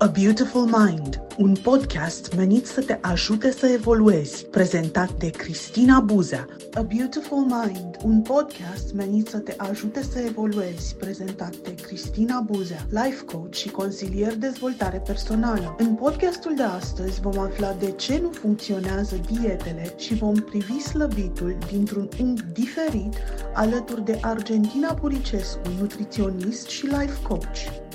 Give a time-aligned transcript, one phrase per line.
[0.00, 6.46] A Beautiful Mind, un podcast menit să te ajute să evoluezi, prezentat de Cristina Buza.
[6.72, 12.86] A Beautiful Mind, un podcast menit să te ajute să evoluezi, prezentat de Cristina Buza,
[12.90, 15.76] life coach și consilier dezvoltare personală.
[15.78, 21.56] În podcastul de astăzi vom afla de ce nu funcționează dietele și vom privi slăbitul
[21.70, 23.14] dintr-un unghi diferit
[23.54, 27.87] alături de Argentina Puricescu, nutriționist și life coach.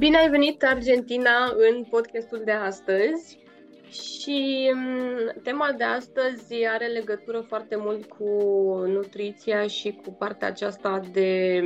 [0.00, 3.38] Bine ai venit, Argentina, în podcastul de astăzi.
[3.90, 8.24] Și mm, tema de astăzi are legătură foarte mult cu
[8.86, 11.60] nutriția și cu partea aceasta de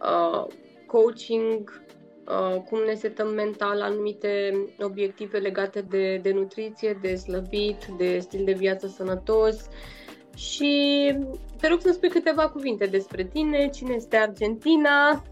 [0.00, 0.46] uh,
[0.86, 1.82] coaching,
[2.28, 8.44] uh, cum ne setăm mental anumite obiective legate de, de nutriție, de slăbit, de stil
[8.44, 9.68] de viață sănătos.
[10.36, 11.12] Și
[11.60, 15.22] te rog să spui câteva cuvinte despre tine, cine este Argentina,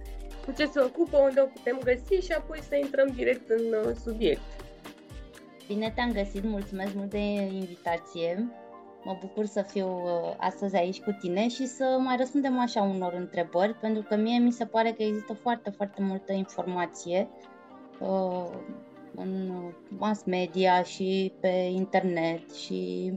[0.45, 3.95] cu ce se ocupă, unde o putem găsi și apoi să intrăm direct în uh,
[4.05, 4.41] subiect.
[5.67, 8.49] Bine te-am găsit, mulțumesc mult de invitație.
[9.05, 13.13] Mă bucur să fiu uh, astăzi aici cu tine și să mai răspundem așa unor
[13.13, 17.29] întrebări, pentru că mie mi se pare că există foarte, foarte multă informație
[18.01, 18.51] uh,
[19.15, 19.53] în
[19.89, 23.13] mass media și pe internet și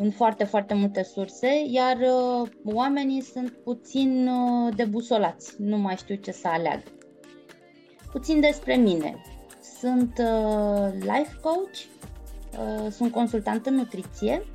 [0.00, 6.14] în foarte, foarte multe surse, iar uh, oamenii sunt puțin uh, debusolați, nu mai știu
[6.14, 6.82] ce să aleagă.
[8.12, 9.22] Puțin despre mine.
[9.78, 11.76] Sunt uh, life coach,
[12.58, 14.46] uh, sunt consultant în nutriție,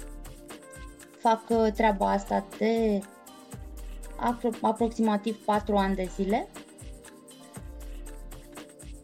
[1.17, 2.99] fac uh, treaba asta de
[4.17, 6.47] apro- aproximativ 4 ani de zile.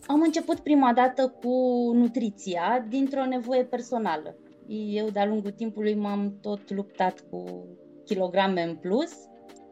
[0.08, 1.50] Am început prima dată cu
[1.94, 4.36] nutriția dintr-o nevoie personală
[4.68, 7.68] eu de-a lungul timpului m-am tot luptat cu
[8.06, 9.14] kilograme în plus.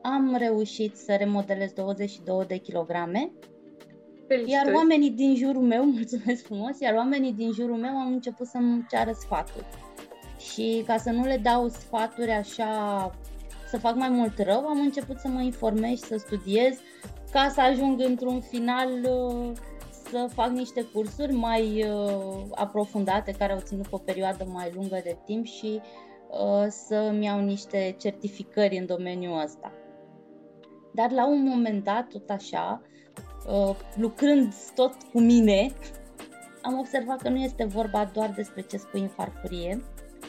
[0.02, 3.32] Am reușit să remodelez 22 de kilograme.
[4.28, 4.66] Felicitări.
[4.66, 8.86] Iar oamenii din jurul meu, mulțumesc frumos, iar oamenii din jurul meu au început să-mi
[8.90, 9.66] ceară sfaturi.
[10.38, 13.12] Și ca să nu le dau sfaturi așa
[13.68, 16.80] să fac mai mult rău, am început să mă informez și să studiez
[17.32, 19.52] ca să ajung într-un final uh,
[20.14, 25.18] să fac niște cursuri mai uh, aprofundate care au ținut o perioadă mai lungă de
[25.26, 25.82] timp și
[26.30, 29.72] uh, să-mi iau niște certificări în domeniul ăsta.
[30.94, 32.82] Dar la un moment dat, tot așa,
[33.48, 35.72] uh, lucrând tot cu mine,
[36.62, 39.84] am observat că nu este vorba doar despre ce spui în farfurie,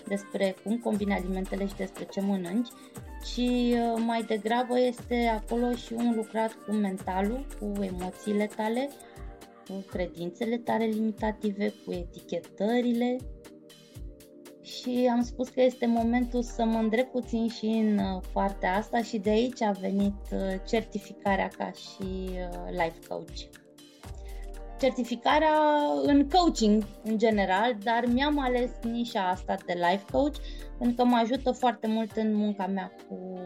[0.08, 2.68] despre cum combini alimentele și despre ce mănânci,
[3.24, 8.90] ci uh, mai degrabă este acolo și un lucrat cu mentalul, cu emoțiile tale,
[9.68, 13.16] cu credințele tale limitative, cu etichetările
[14.64, 19.02] și am spus că este momentul să mă îndrept puțin și în uh, partea asta
[19.02, 23.38] și de aici a venit uh, certificarea ca și uh, life coach.
[24.80, 25.58] Certificarea
[26.02, 30.36] în coaching în general, dar mi-am ales nișa asta de life coach
[30.78, 33.38] pentru că mă ajută foarte mult în munca mea cu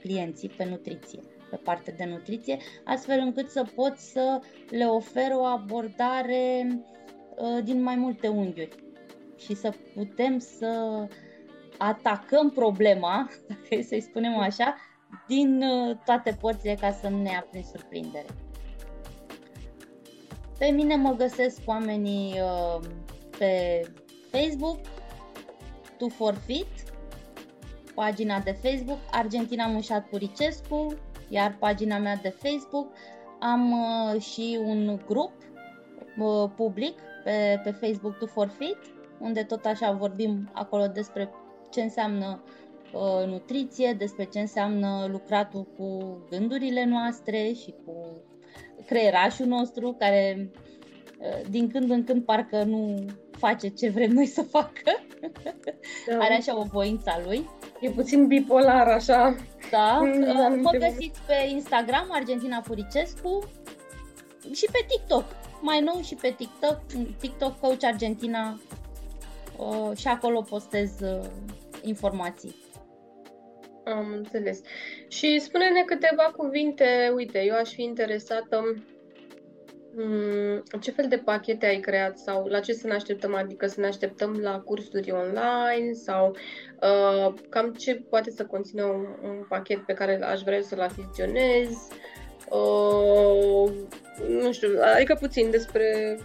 [0.00, 1.20] clienții pe nutriție
[1.50, 4.40] pe partea de nutriție, astfel încât să pot să
[4.70, 6.66] le ofer o abordare
[7.36, 8.84] uh, din mai multe unghiuri
[9.36, 11.02] și să putem să
[11.78, 14.76] atacăm problema, dacă e să-i spunem așa,
[15.26, 18.26] din uh, toate părțile ca să nu ne ia prin surprindere.
[20.58, 22.80] Pe mine mă găsesc oamenii uh,
[23.38, 23.80] pe
[24.30, 24.78] Facebook,
[25.98, 26.66] Tu for Fit,
[27.94, 30.94] pagina de Facebook Argentina Mușat Puricescu,
[31.28, 32.92] iar pagina mea de Facebook.
[33.38, 35.32] Am uh, și un grup
[36.18, 38.76] uh, public pe, pe Facebook To For Fit,
[39.20, 41.30] unde tot așa vorbim acolo despre
[41.70, 42.42] ce înseamnă
[42.92, 48.22] uh, nutriție, despre ce înseamnă lucratul cu gândurile noastre și cu
[48.86, 50.50] creierașul nostru, care
[51.18, 53.04] uh, din când în când parcă nu
[53.38, 55.00] face ce vrem noi să facă.
[56.06, 56.18] Da.
[56.18, 57.48] Are așa o voință a lui.
[57.80, 59.36] E puțin bipolar, așa.
[59.70, 60.00] Da.
[60.02, 63.48] Mm, mă găsiți pe Instagram, Argentina Furicescu,
[64.52, 65.24] și pe TikTok.
[65.60, 66.80] Mai nou și pe TikTok,
[67.20, 68.60] TikTok Coach Argentina
[69.58, 71.24] uh, și acolo postez uh,
[71.82, 72.54] informații.
[73.84, 74.60] Am înțeles.
[75.08, 77.12] Și spune-ne câteva cuvinte.
[77.14, 78.82] Uite, eu aș fi interesată Mm,
[80.80, 83.34] ce fel de pachete ai creat sau la ce să ne așteptăm?
[83.34, 86.36] Adică să ne așteptăm la cursuri online sau
[86.80, 91.68] uh, cam ce poate să conțină un, un pachet pe care aș vrea să-l afiționez?
[92.48, 93.72] Uh,
[94.28, 96.18] nu știu, adică puțin despre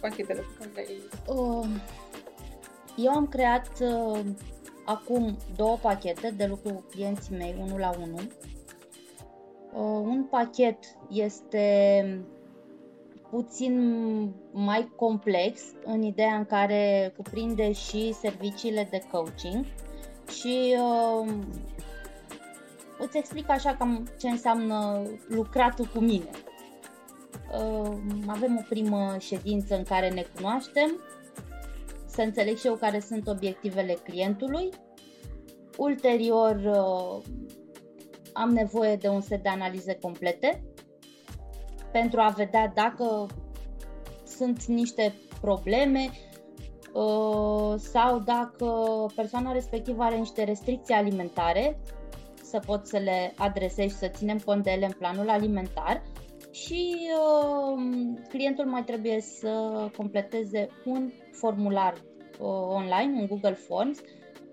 [0.00, 1.02] pachetele pe care le-ai...
[1.26, 1.66] Uh,
[2.96, 4.20] eu am creat uh,
[4.84, 8.51] acum două pachete de lucru cu clienții mei, unul la unul Uh,
[9.74, 10.78] un pachet
[11.10, 12.04] este
[13.30, 13.74] puțin
[14.52, 19.64] mai complex în ideea în care cuprinde și serviciile de coaching
[20.40, 21.34] și uh,
[22.98, 26.30] îți explic așa cam ce înseamnă lucratul cu mine.
[27.52, 27.96] Uh,
[28.26, 31.00] avem o primă ședință în care ne cunoaștem,
[32.06, 34.70] să înțeleg și eu care sunt obiectivele clientului.
[35.76, 37.24] Ulterior uh,
[38.32, 40.62] am nevoie de un set de analize complete
[41.92, 43.26] pentru a vedea dacă
[44.24, 46.10] sunt niște probleme
[46.92, 48.66] uh, sau dacă
[49.14, 51.80] persoana respectivă are niște restricții alimentare,
[52.42, 56.02] să pot să le adresez și să ținem cont de ele în planul alimentar
[56.50, 57.82] și uh,
[58.28, 59.50] clientul mai trebuie să
[59.96, 63.98] completeze un formular uh, online, un Google Forms.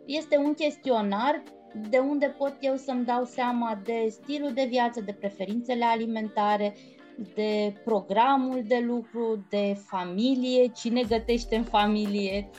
[0.05, 1.43] Este un chestionar
[1.89, 6.75] de unde pot eu să-mi dau seama de stilul de viață, de preferințele alimentare,
[7.33, 12.49] de programul de lucru, de familie, cine gătește în familie,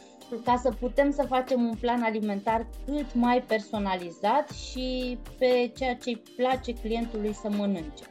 [0.45, 6.09] ca să putem să facem un plan alimentar cât mai personalizat și pe ceea ce
[6.09, 8.05] îi place clientului să mănânce.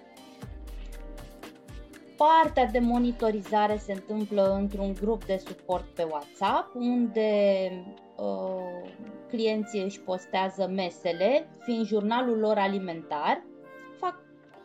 [2.17, 7.29] Partea de monitorizare se întâmplă într-un grup de suport pe WhatsApp, unde
[8.21, 8.89] uh,
[9.27, 13.43] clienții își postează mesele, fiind jurnalul lor alimentar,
[13.99, 14.15] fac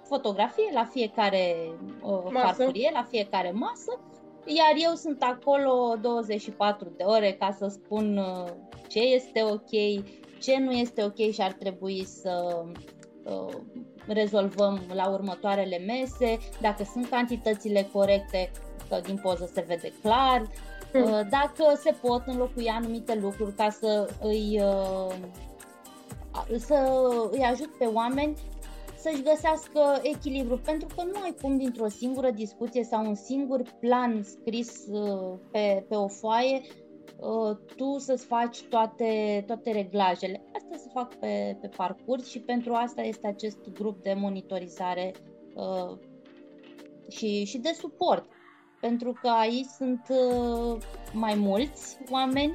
[0.03, 1.55] fotografie la fiecare
[2.03, 4.01] uh, farfurie, la fiecare masă,
[4.45, 8.51] iar eu sunt acolo 24 de ore ca să spun uh,
[8.89, 9.71] ce este ok,
[10.41, 12.65] ce nu este ok și ar trebui să
[13.25, 13.55] uh,
[14.06, 18.51] rezolvăm la următoarele mese, dacă sunt cantitățile corecte,
[18.89, 20.43] că din poză se vede clar,
[20.99, 21.12] hmm.
[21.12, 25.14] uh, dacă se pot înlocui anumite lucruri ca să îi, uh,
[26.58, 28.35] să îi ajut pe oameni
[28.96, 34.23] să-și găsească echilibru, pentru că nu ai cum dintr-o singură discuție sau un singur plan
[34.23, 36.62] scris uh, pe, pe o foaie
[37.17, 40.43] Uh, tu să-ți faci toate, toate reglajele.
[40.55, 45.14] Asta se fac pe, pe parcurs și pentru asta este acest grup de monitorizare
[45.55, 45.99] uh,
[47.08, 48.26] și, și de suport.
[48.84, 50.82] Pentru că aici sunt uh,
[51.12, 52.54] mai mulți oameni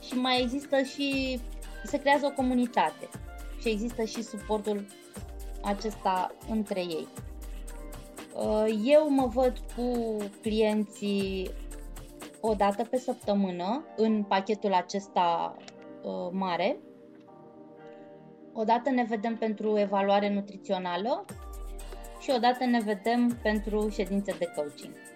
[0.00, 1.40] și mai există și
[1.84, 3.08] se creează o comunitate
[3.60, 4.86] și există și suportul
[5.64, 7.06] acesta între ei.
[8.34, 11.50] Uh, eu mă văd cu clienții
[12.40, 15.56] o dată pe săptămână în pachetul acesta
[16.02, 16.76] uh, mare.
[18.52, 21.24] Odată ne vedem pentru evaluare nutrițională
[22.20, 25.11] și odată ne vedem pentru ședințe de coaching.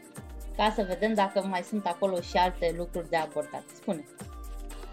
[0.57, 3.65] Ca să vedem dacă mai sunt acolo și alte lucruri de abordat.
[3.75, 4.05] Spune.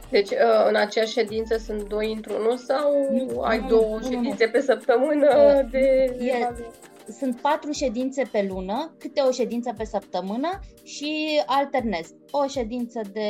[0.09, 4.45] Deci, uh, în aceeași ședință sunt doi într-unul sau nu, ai nu, două nu, ședințe
[4.45, 4.51] nu.
[4.51, 6.53] pe săptămână uh, de e,
[7.11, 12.13] sunt patru ședințe pe lună, câte o ședință pe săptămână și alternez.
[12.31, 13.29] O ședință de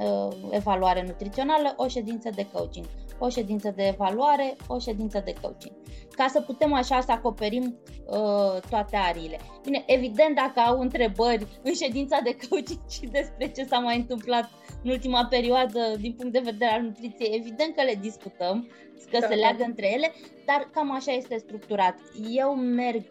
[0.00, 2.86] uh, evaluare nutrițională, o ședință de coaching,
[3.24, 5.76] o ședință de evaluare, o ședință de coaching.
[6.10, 9.38] Ca să putem așa să acoperim uh, toate ariile.
[9.62, 14.50] Bine, evident, dacă au întrebări în ședința de coaching și despre ce s-a mai întâmplat
[14.82, 18.68] în ultima perioadă din punct de vedere al nutriției, evident că le discutăm,
[19.10, 19.64] că da, se leagă da.
[19.64, 20.12] între ele,
[20.46, 21.94] dar cam așa este structurat.
[22.30, 23.02] Eu merg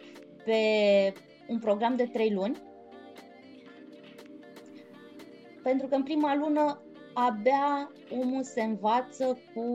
[0.45, 0.59] pe
[1.47, 2.57] un program de 3 luni,
[5.63, 6.81] pentru că în prima lună
[7.13, 7.91] abia
[8.21, 9.65] omul se învață cu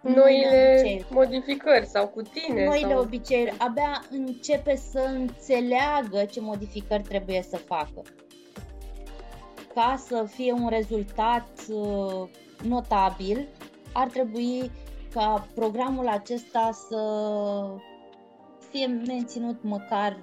[0.00, 2.64] noile modificări sau cu tine.
[2.64, 3.00] Noile sau...
[3.00, 3.56] obiceiuri.
[3.58, 8.02] Abia începe să înțeleagă ce modificări trebuie să facă.
[9.74, 12.28] Ca să fie un rezultat uh,
[12.62, 13.48] notabil,
[13.92, 14.70] ar trebui
[15.12, 17.00] ca programul acesta să
[18.70, 20.16] fie menținut măcar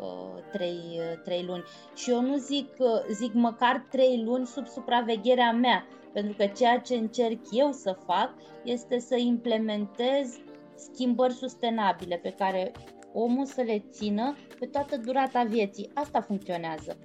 [0.00, 1.64] uh, 3, uh, 3 luni.
[1.94, 6.78] Și eu nu zic, uh, zic măcar 3 luni sub supravegherea mea, pentru că ceea
[6.78, 10.38] ce încerc eu să fac este să implementez
[10.74, 12.72] schimbări sustenabile pe care
[13.12, 15.90] omul să le țină pe toată durata vieții.
[15.94, 16.98] Asta funcționează.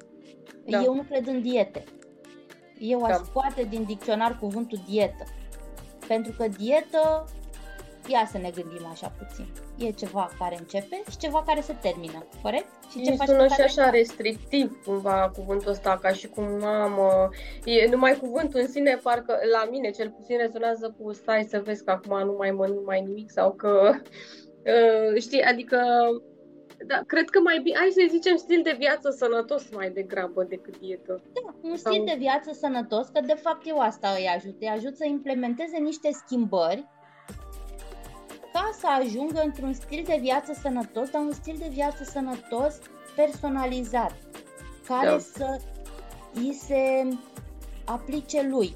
[0.65, 0.81] Da.
[0.81, 1.83] Eu nu cred în diete.
[2.79, 3.23] Eu aș da.
[3.23, 5.23] scoate din dicționar cuvântul dietă.
[6.07, 7.25] Pentru că dietă,
[8.07, 9.47] ia să ne gândim așa puțin.
[9.77, 12.67] E ceva care începe și ceva care se termină, corect?
[12.89, 16.99] Și ce faci sună și așa restrictiv cumva cuvântul ăsta, ca și cum am...
[17.63, 21.83] E, numai cuvântul în sine, parcă la mine cel puțin rezonează cu stai să vezi
[21.83, 23.91] că acum nu mai mănânc mai nimic sau că...
[24.65, 25.77] Uh, știi, adică
[26.85, 30.79] da, cred că mai bine, hai să zicem stil de viață sănătos mai degrabă decât
[30.79, 31.21] dietă.
[31.33, 31.93] Da, un Sau...
[31.93, 34.55] stil de viață sănătos, că de fapt eu asta îi ajut.
[34.59, 36.87] Îi ajut să implementeze niște schimbări
[38.55, 42.79] ca să ajungă într-un stil de viață sănătos, dar un stil de viață sănătos
[43.15, 44.15] personalizat,
[44.87, 45.17] care da.
[45.17, 45.59] să
[46.33, 47.07] îi se
[47.85, 48.75] aplice lui.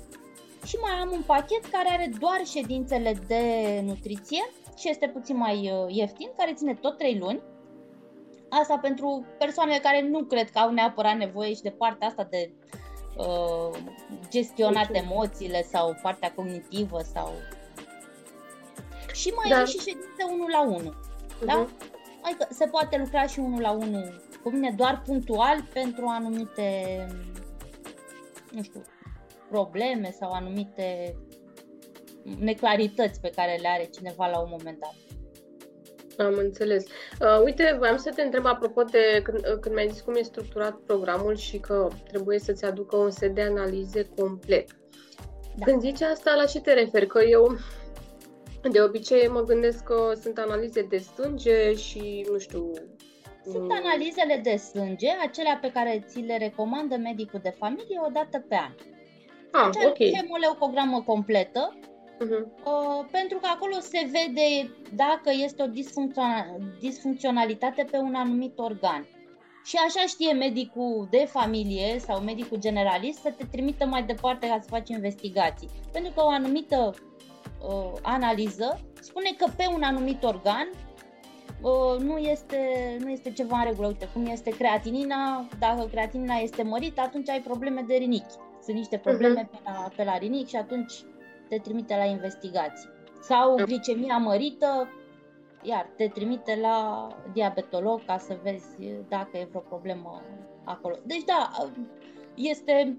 [0.65, 3.43] Și mai am un pachet care are doar ședințele de
[3.85, 7.41] nutriție și este puțin mai uh, ieftin, care ține tot 3 luni.
[8.49, 12.51] Asta pentru persoanele care nu cred că au neapărat nevoie și de partea asta de
[13.17, 13.79] uh,
[14.29, 17.31] gestionat emoțiile sau partea cognitivă sau...
[19.19, 19.61] Și mai da.
[19.61, 20.77] e și ședințe 1 la 1.
[20.77, 21.45] Uh-huh.
[21.45, 21.53] Da?
[21.53, 21.73] Mhm.
[22.21, 27.07] Adică se poate lucra și 1 la 1 cu mine doar punctual pentru anumite,
[28.51, 28.81] nu știu,
[29.49, 31.15] probleme sau anumite
[32.39, 34.95] neclarități pe care le are cineva la un moment dat.
[36.27, 36.85] Am înțeles.
[37.21, 40.21] Uh, uite, voiam să te întreb apropo de când, uh, când mi-ai zis cum e
[40.21, 44.67] structurat programul și că trebuie să-ți aducă un set de analize complet.
[45.55, 45.65] Da.
[45.65, 47.07] Când zici asta, la ce te referi?
[47.07, 47.57] Că eu
[48.61, 52.71] de obicei mă gândesc că sunt analize de sânge și, nu știu...
[53.43, 58.09] Sunt mm, analizele de sânge, acelea pe care ți le recomandă medicul de familie o
[58.11, 58.71] dată pe an.
[59.51, 59.97] Ah, Acea ok.
[60.39, 62.43] leucogramă completă, uh-huh.
[62.65, 65.67] uh, pentru că acolo se vede dacă este o
[66.79, 69.07] disfuncționalitate pe un anumit organ.
[69.63, 74.59] Și așa știe medicul de familie sau medicul generalist să te trimită mai departe ca
[74.61, 75.69] să faci investigații.
[75.91, 76.93] Pentru că o anumită
[77.67, 80.69] uh, analiză spune că pe un anumit organ
[81.61, 82.57] uh, nu, este,
[82.99, 83.87] nu este ceva în regulă.
[83.87, 88.33] Uite, cum este creatinina, dacă creatinina este mărită, atunci ai probleme de rinichi.
[88.63, 89.51] Sunt niște probleme uh-huh.
[89.51, 90.93] pe, la, pe la rinic și atunci
[91.49, 92.89] te trimite la investigații.
[93.21, 94.87] Sau glicemia mărită,
[95.61, 98.67] iar te trimite la diabetolog ca să vezi
[99.07, 100.21] dacă e vreo problemă
[100.63, 100.95] acolo.
[101.05, 101.49] Deci da,
[102.35, 102.97] este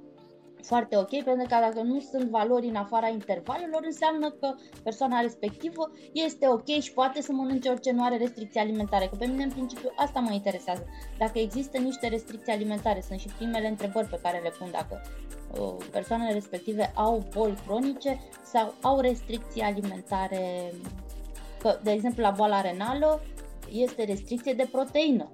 [0.62, 5.90] foarte ok, pentru că dacă nu sunt valori în afara intervalelor, înseamnă că persoana respectivă
[6.12, 9.06] este ok și poate să mănânce orice nu are restricții alimentare.
[9.06, 10.86] Că pe mine, în principiu, asta mă interesează.
[11.18, 15.02] Dacă există niște restricții alimentare, sunt și primele întrebări pe care le pun dacă
[15.60, 20.72] uh, persoanele respective au boli cronice sau au restricții alimentare.
[21.62, 23.22] Că, de exemplu, la boala renală
[23.72, 25.30] este restricție de proteină.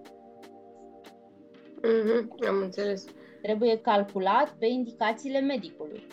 [1.76, 3.04] Mm-hmm, am înțeles
[3.46, 6.06] trebuie calculat pe indicațiile medicului.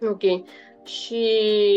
[0.00, 0.22] Ok.
[0.84, 1.24] Și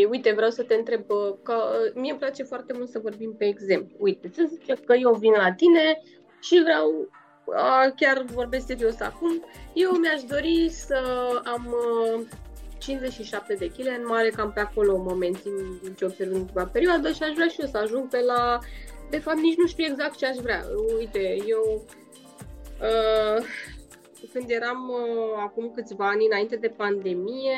[0.10, 1.02] uite, vreau să te întreb,
[1.44, 1.56] că
[1.94, 3.96] mie îmi place foarte mult să vorbim pe exemplu.
[4.00, 6.02] Uite, să zice că eu vin la tine
[6.42, 7.10] și vreau,
[7.56, 11.02] a, chiar vorbesc serios acum, eu mi-aș dori să
[11.44, 11.76] am
[12.78, 15.44] 57 de kg în mare, cam pe acolo în moment,
[15.82, 18.60] din ce observ în ultima perioadă și aș vrea și eu să ajung pe la...
[19.10, 20.66] De fapt, nici nu știu exact ce aș vrea.
[20.98, 21.86] Uite, eu
[22.82, 23.46] uh,
[24.34, 27.58] când eram uh, acum câțiva ani înainte de pandemie,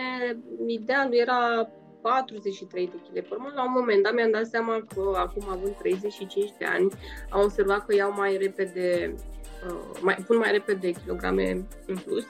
[0.68, 1.70] idealul era
[2.02, 3.52] 43 de kg pe urmă.
[3.56, 6.92] La un moment dat mi-am dat seama că acum având 35 de ani,
[7.30, 9.16] am observat că iau mai repede,
[9.68, 12.26] uh, mai, pun mai repede kilograme în plus.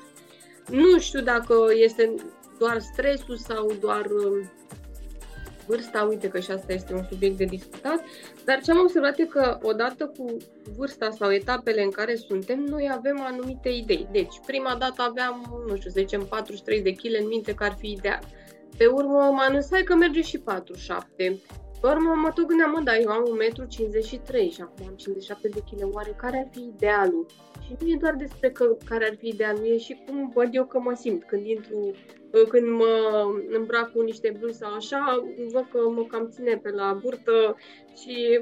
[0.70, 2.14] Nu știu dacă este
[2.60, 4.46] doar stresul sau doar uh,
[5.68, 8.04] vârsta, uite că și asta este un subiect de discutat,
[8.46, 10.38] dar ce am observat e că odată cu
[10.76, 14.08] vârsta sau etapele în care suntem, noi avem anumite idei.
[14.12, 17.76] Deci, prima dată aveam, nu știu, să zicem 43 de kg în minte că ar
[17.80, 18.24] fi ideal.
[18.78, 21.40] Pe urmă m-am anunțat că merge și 47.
[21.82, 25.48] Pe urmă mă tot gândeam, mă, dar eu am 1,53 m și acum am 57
[25.48, 27.26] de kg, oare care ar fi idealul?
[27.66, 30.66] Și nu e doar despre că care ar fi idealul, e și cum văd eu
[30.66, 31.96] că mă simt când intru
[32.50, 36.98] când mă îmbrac cu niște bluze sau așa, văd că mă cam ține pe la
[37.02, 37.56] burtă
[38.02, 38.42] și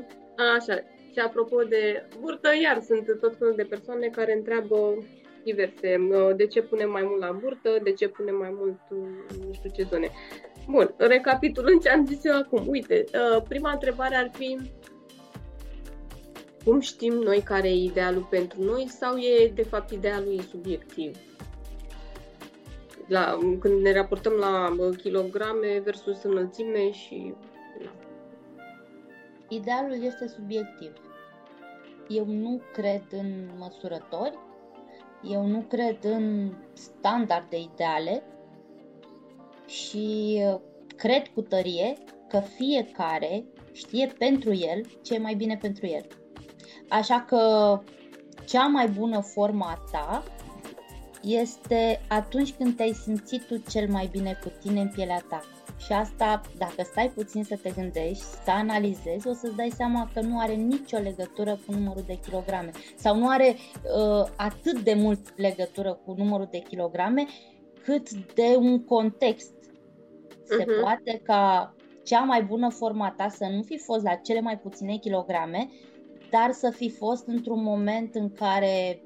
[0.57, 0.75] așa.
[1.11, 4.97] Și apropo de burtă, iar sunt tot felul de persoane care întreabă
[5.45, 5.97] diverse,
[6.35, 8.79] de ce punem mai mult la burtă, de ce punem mai mult
[9.45, 10.09] nu știu ce zone.
[10.67, 13.03] Bun, recapitulând ce am zis eu acum, uite,
[13.47, 14.57] prima întrebare ar fi
[16.63, 21.15] cum știm noi care e idealul pentru noi sau e de fapt idealul e subiectiv?
[23.07, 27.33] la, când ne raportăm la kilograme versus înălțime și...
[27.83, 27.91] Da.
[29.49, 30.91] Idealul este subiectiv.
[32.07, 34.37] Eu nu cred în măsurători,
[35.31, 38.23] eu nu cred în standarde ideale
[39.67, 40.59] și uh,
[40.95, 46.07] cred cu tărie că fiecare știe pentru el ce e mai bine pentru el.
[46.89, 47.39] Așa că
[48.45, 50.23] cea mai bună forma ta
[51.21, 55.41] este atunci când te-ai simțit tu cel mai bine cu tine în pielea ta.
[55.77, 60.21] Și asta, dacă stai puțin să te gândești, să analizezi, o să-ți dai seama că
[60.21, 65.37] nu are nicio legătură cu numărul de kilograme sau nu are uh, atât de mult
[65.39, 67.25] legătură cu numărul de kilograme
[67.83, 69.53] cât de un context.
[70.43, 70.81] Se uh-huh.
[70.81, 74.97] poate ca cea mai bună forma ta să nu fi fost la cele mai puține
[74.97, 75.69] kilograme,
[76.29, 79.01] dar să fi fost într-un moment în care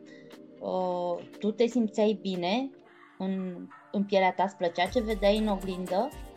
[0.60, 2.70] uh, tu te simțeai bine
[3.18, 3.56] în,
[3.92, 6.29] în pielea ta, îți plăcea ce vedeai în oglindă, uh,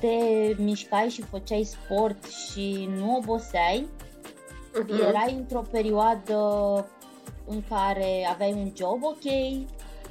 [0.00, 0.16] te
[0.62, 5.08] mișcai și făceai sport și nu oboseai, uh-huh.
[5.08, 6.38] erai într-o perioadă
[7.46, 9.32] în care aveai un job ok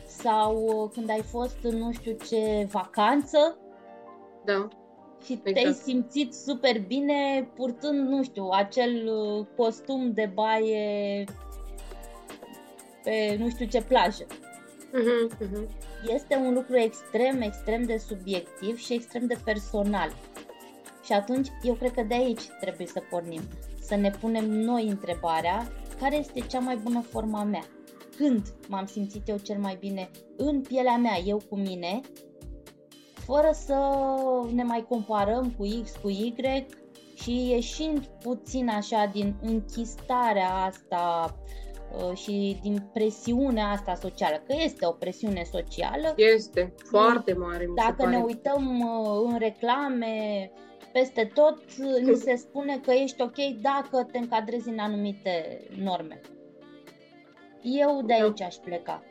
[0.06, 3.58] sau uh, când ai fost în nu știu ce vacanță
[4.46, 4.68] da.
[5.24, 5.54] și exact.
[5.54, 11.24] te-ai simțit super bine purtând, nu știu, acel uh, costum de baie
[13.04, 14.26] pe nu știu ce plajă.
[14.26, 15.68] Uh-huh, uh-huh.
[16.08, 20.14] Este un lucru extrem, extrem de subiectiv și extrem de personal.
[21.04, 23.42] Și atunci eu cred că de aici trebuie să pornim.
[23.82, 27.64] Să ne punem noi întrebarea care este cea mai bună forma mea.
[28.18, 32.02] Când m-am simțit eu cel mai bine în pielea mea, eu cu mine,
[33.14, 33.78] fără să
[34.54, 36.34] ne mai comparăm cu X, cu Y
[37.16, 41.61] și ieșind puțin așa din închistarea asta uh,
[42.14, 46.14] și din presiunea asta socială, că este o presiune socială.
[46.16, 47.70] Este foarte mare.
[47.76, 50.52] Dacă ne uităm uh, în reclame,
[50.92, 56.22] peste tot ni se spune că ești ok dacă te încadrezi în anumite norme.
[57.62, 59.04] Eu de aici aș pleca.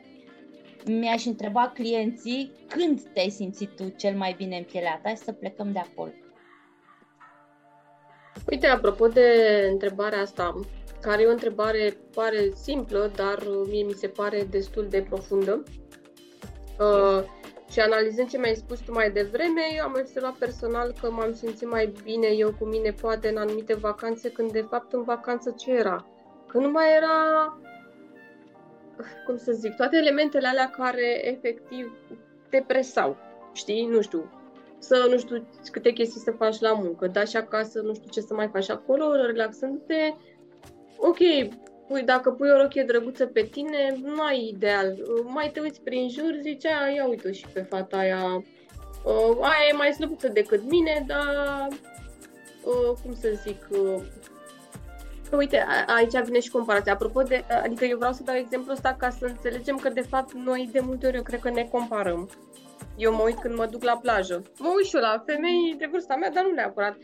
[0.85, 5.31] Mi-aș întreba clienții când te-ai simțit tu cel mai bine în pielea ta și să
[5.31, 6.11] plecăm de acolo.
[8.49, 9.27] Uite, apropo de
[9.71, 10.59] întrebarea asta,
[11.01, 15.63] care e o întrebare pare simplă, dar mie mi se pare destul de profundă.
[16.79, 17.23] Uh,
[17.71, 21.69] și analizând ce mi-ai spus tu mai devreme, eu am observat personal că m-am simțit
[21.69, 25.71] mai bine eu cu mine, poate în anumite vacanțe, când de fapt în vacanță ce
[25.71, 26.05] era?
[26.47, 27.57] Că nu mai era,
[29.25, 31.93] cum să zic, toate elementele alea care efectiv
[32.49, 33.17] te presau,
[33.53, 33.85] știi?
[33.85, 34.31] Nu știu,
[34.77, 38.21] să nu știu câte chestii să faci la muncă, da și acasă, nu știu ce
[38.21, 40.13] să mai faci acolo, relaxându-te,
[41.01, 41.17] ok,
[41.87, 44.97] pui, dacă pui o rochie drăguță pe tine, nu ai ideal.
[45.23, 48.43] Mai te uiți prin jur, zici, a, ia uite și pe fata aia.
[49.05, 51.67] Uh, aia e mai slăbuță decât mine, dar,
[52.63, 54.01] uh, cum să zic, uh,
[55.37, 56.93] Uite, a, aici vine și comparația.
[56.93, 60.33] Apropo de, adică eu vreau să dau exemplu ăsta ca să înțelegem că de fapt
[60.33, 62.29] noi de multe ori eu cred că ne comparăm.
[62.97, 64.43] Eu mă uit când mă duc la plajă.
[64.59, 66.97] Mă uit și eu la femei de vârsta mea, dar nu neapărat.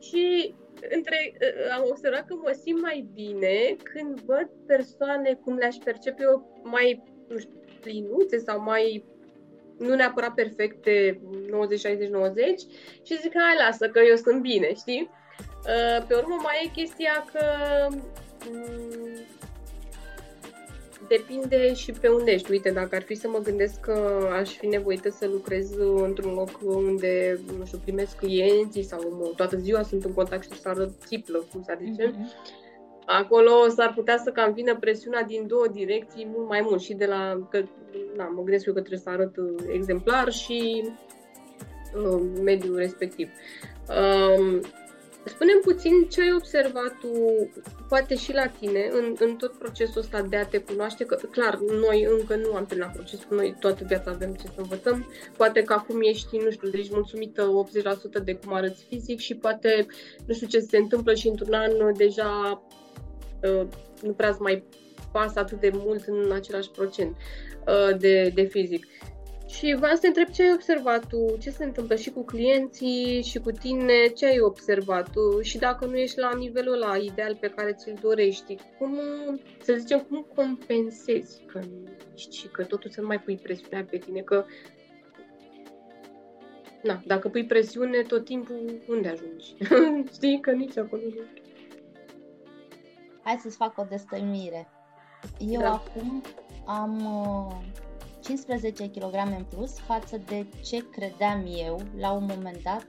[0.00, 0.54] Și
[0.90, 6.22] între, uh, am observat că mă simt mai bine când văd persoane cum le-aș percepe
[6.22, 9.04] eu mai, nu știu, plinuțe sau mai
[9.78, 12.60] nu neapărat perfecte 90, 60, 90
[13.02, 15.10] și zic, hai lasă că eu sunt bine, știi?
[15.66, 17.44] Uh, pe urmă mai e chestia că
[18.50, 19.18] mm,
[21.08, 22.50] depinde și pe unde ești.
[22.50, 26.60] Uite, dacă ar fi să mă gândesc că aș fi nevoită să lucrez într-un loc
[26.64, 31.46] unde, nu știu, primesc clienții sau toată ziua sunt în contact și să arăt țiplă,
[31.52, 33.04] cum s-ar zice, mm-hmm.
[33.06, 37.06] acolo s-ar putea să cam vină presiunea din două direcții mult mai mult și de
[37.06, 37.62] la, că,
[38.16, 39.34] na, mă gândesc eu că trebuie să arăt
[39.72, 40.82] exemplar și
[41.94, 43.28] uh, mediul respectiv.
[43.88, 44.60] Uh,
[45.24, 47.08] Spune-mi puțin ce ai observat tu,
[47.88, 51.58] poate și la tine, în, în tot procesul ăsta de a te cunoaște, că clar,
[51.58, 55.72] noi încă nu am terminat procesul, noi toată viața avem ce să învățăm, poate că
[55.72, 57.64] acum ești, nu știu, deci mulțumită
[58.20, 59.86] 80% de cum arăți fizic și poate,
[60.26, 62.62] nu știu ce se întâmplă și într-un an deja
[63.42, 63.66] uh,
[64.02, 64.64] nu prea mai
[65.12, 67.16] pasă atât de mult în același procent
[67.66, 68.86] uh, de, de fizic.
[69.52, 73.22] Și vreau să te întreb ce ai observat tu, ce se întâmplă și cu clienții
[73.22, 77.36] și cu tine, ce ai observat tu și dacă nu ești la nivelul la ideal
[77.36, 78.98] pe care ți-l dorești, cum,
[79.62, 81.60] să zicem, cum compensezi că
[82.14, 84.44] ești și că totul să nu mai pui presiunea pe tine, că
[86.82, 89.54] na, dacă pui presiune tot timpul, unde ajungi?
[90.14, 91.22] Știi că nici acolo nu.
[93.22, 94.68] Hai să-ți fac o destăinuire.
[95.38, 95.72] Eu da.
[95.72, 96.22] acum
[96.66, 97.80] am uh
[98.22, 102.86] 15 kg în plus față de ce credeam eu la un moment dat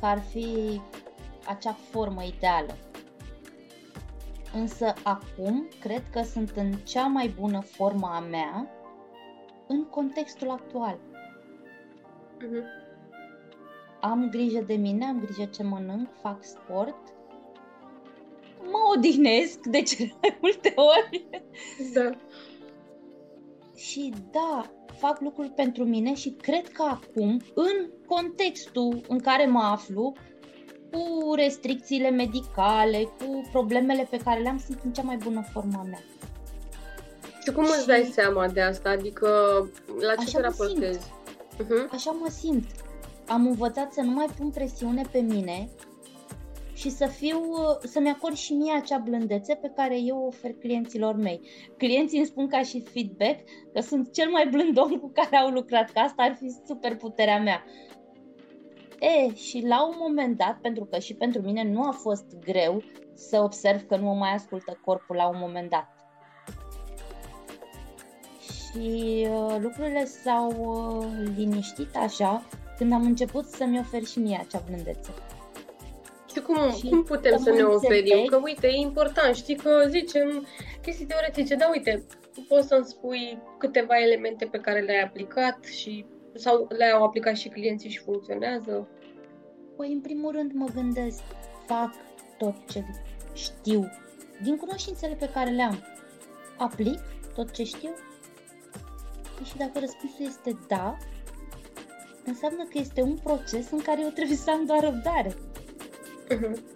[0.00, 0.80] că ar fi
[1.46, 2.76] acea formă ideală.
[4.54, 8.70] Însă acum cred că sunt în cea mai bună formă a mea
[9.66, 10.98] în contextul actual.
[12.38, 12.82] Uh-huh.
[14.00, 17.14] Am grijă de mine, am grijă ce mănânc, fac sport,
[18.62, 21.24] mă odihnesc de cele mai multe ori.
[21.92, 22.10] Da.
[23.74, 29.60] Și da, fac lucruri pentru mine și cred că acum, în contextul în care mă
[29.60, 30.12] aflu,
[30.90, 35.82] cu restricțiile medicale, cu problemele pe care le-am, sunt în cea mai bună formă a
[35.82, 36.02] mea.
[37.44, 37.70] Și cum și...
[37.76, 38.90] îți dai seama de asta?
[38.90, 39.28] Adică
[40.00, 41.12] la ce te raportezi?
[41.62, 41.90] Uh-huh.
[41.90, 42.66] Așa mă simt.
[43.26, 45.68] Am învățat să nu mai pun presiune pe mine
[46.74, 47.40] și să fiu,
[47.82, 51.40] să-mi acord și mie acea blândețe pe care eu o ofer clienților mei.
[51.76, 53.38] Clienții îmi spun ca și feedback
[53.72, 56.96] că sunt cel mai blând om cu care au lucrat, că asta ar fi super
[56.96, 57.64] puterea mea.
[59.00, 62.82] E, și la un moment dat, pentru că și pentru mine nu a fost greu
[63.14, 65.88] să observ că nu mă mai ascultă corpul la un moment dat.
[68.40, 71.06] Și uh, lucrurile s-au uh,
[71.36, 72.42] liniștit așa
[72.76, 75.10] când am început să-mi ofer și mie acea blândețe.
[76.34, 78.24] Și cum, și cum putem să ne oferim?
[78.24, 80.46] Că uite, e important, știi că zicem
[80.82, 82.04] chestii teoretice, dar uite,
[82.48, 87.90] poți să-mi spui câteva elemente pe care le-ai aplicat și sau le-au aplicat și clienții
[87.90, 88.88] și funcționează?
[89.76, 91.22] Păi, în primul rând mă gândesc,
[91.66, 91.94] fac
[92.38, 92.84] tot ce
[93.32, 93.90] știu,
[94.42, 95.78] din cunoștințele pe care le am.
[96.56, 97.00] Aplic
[97.34, 97.94] tot ce știu?
[99.36, 100.96] Păi și dacă răspunsul este da,
[102.24, 105.34] înseamnă că este un proces în care eu trebuie să am doar răbdare.
[106.30, 106.58] Uh-huh.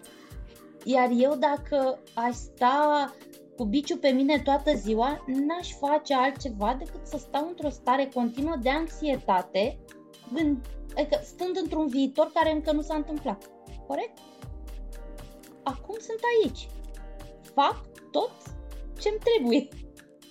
[0.84, 3.14] Iar eu dacă aș sta
[3.56, 8.56] cu biciu pe mine toată ziua, n-aș face altceva decât să stau într-o stare continuă
[8.62, 9.78] de anxietate,
[10.32, 13.50] gând, adică stând într-un viitor care încă nu s-a întâmplat.
[13.87, 14.18] Corect?
[15.62, 16.68] Acum sunt aici.
[17.54, 17.80] Fac
[18.11, 18.32] tot
[18.98, 19.68] ce-mi trebuie.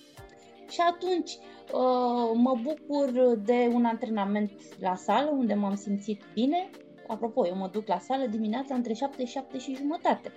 [0.72, 1.30] Și atunci
[1.72, 4.50] uh, mă bucur de un antrenament
[4.80, 6.70] la sală unde m-am simțit bine,
[7.08, 10.32] Apropo, eu mă duc la sală dimineața între 7 și 7 și jumătate.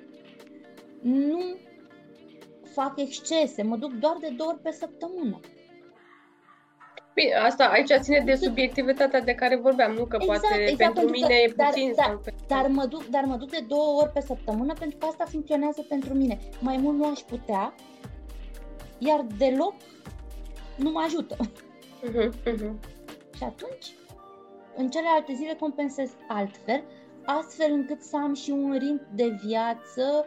[1.02, 1.56] Nu
[2.74, 5.40] fac excese, mă duc doar de două ori pe săptămână.
[7.14, 11.00] Bine, asta aici ține de subiectivitatea de care vorbeam, nu că exact, poate exact, pentru
[11.00, 11.94] pentru mine că, e puțin.
[11.96, 12.34] Dar, sau pe...
[12.48, 15.86] dar, mă duc, dar mă duc de două ori pe săptămână pentru că asta funcționează
[15.90, 16.40] pentru mine.
[16.60, 17.74] Mai mult nu aș putea,
[18.98, 19.74] iar deloc
[20.76, 21.36] nu mă ajută.
[21.36, 22.74] Uh-huh, uh-huh.
[23.38, 23.94] Și atunci
[24.76, 26.84] în celelalte zile compensez altfel,
[27.26, 30.26] astfel încât să am și un ritm de viață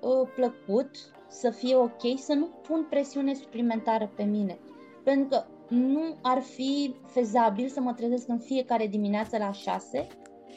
[0.00, 0.90] uh, plăcut,
[1.28, 4.58] să fie ok, să nu pun presiune suplimentară pe mine.
[5.04, 10.06] Pentru că nu ar fi fezabil să mă trezesc în fiecare dimineață la 6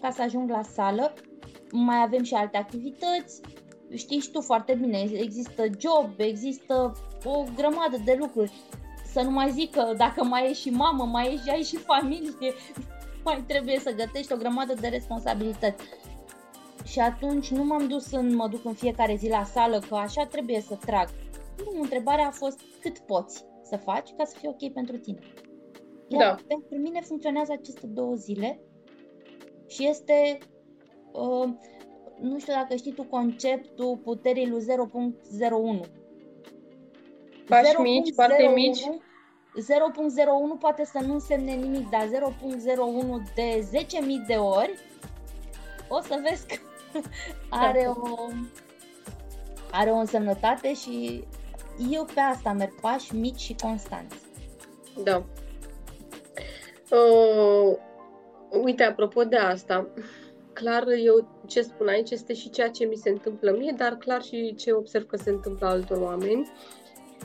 [0.02, 1.14] ca să ajung la sală.
[1.72, 3.42] Mai avem și alte activități,
[3.96, 8.52] știi și tu foarte bine, există job, există o grămadă de lucruri.
[9.06, 12.54] Să nu mai zic că dacă mai ești și mamă, mai ești, ai și familie,
[13.24, 15.84] mai trebuie să gătești o grămadă de responsabilități.
[16.84, 20.26] Și atunci nu m-am dus în, mă duc în fiecare zi la sală, că așa
[20.26, 21.10] trebuie să trag.
[21.58, 25.20] Nu, întrebarea a fost cât poți să faci ca să fie ok pentru tine.
[26.08, 26.44] Iar da.
[26.48, 28.60] pentru mine funcționează aceste două zile
[29.68, 30.38] și este,
[31.12, 31.50] uh,
[32.20, 34.62] nu știu dacă știi tu conceptul puterii lui
[35.82, 35.90] 0.01.
[37.48, 38.90] Pași mici, foarte mici
[39.60, 44.80] 0.01 poate să nu însemne nimic, dar 0.01 de 10.000 de ori
[45.88, 46.56] o să vezi că
[47.50, 48.30] are o,
[49.72, 51.24] are o însemnătate și
[51.92, 54.18] eu pe asta merg pași mici și constanți.
[55.04, 55.24] Da.
[56.90, 57.78] Uh,
[58.64, 59.88] uite, apropo de asta,
[60.54, 64.22] clar eu ce spun aici este și ceea ce mi se întâmplă mie, dar clar
[64.24, 66.52] și ce observ că se întâmplă altor oameni.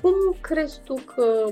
[0.03, 1.49] Cum crezi tu că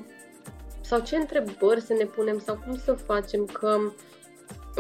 [0.87, 3.79] sau ce întrebări să ne punem sau cum să facem că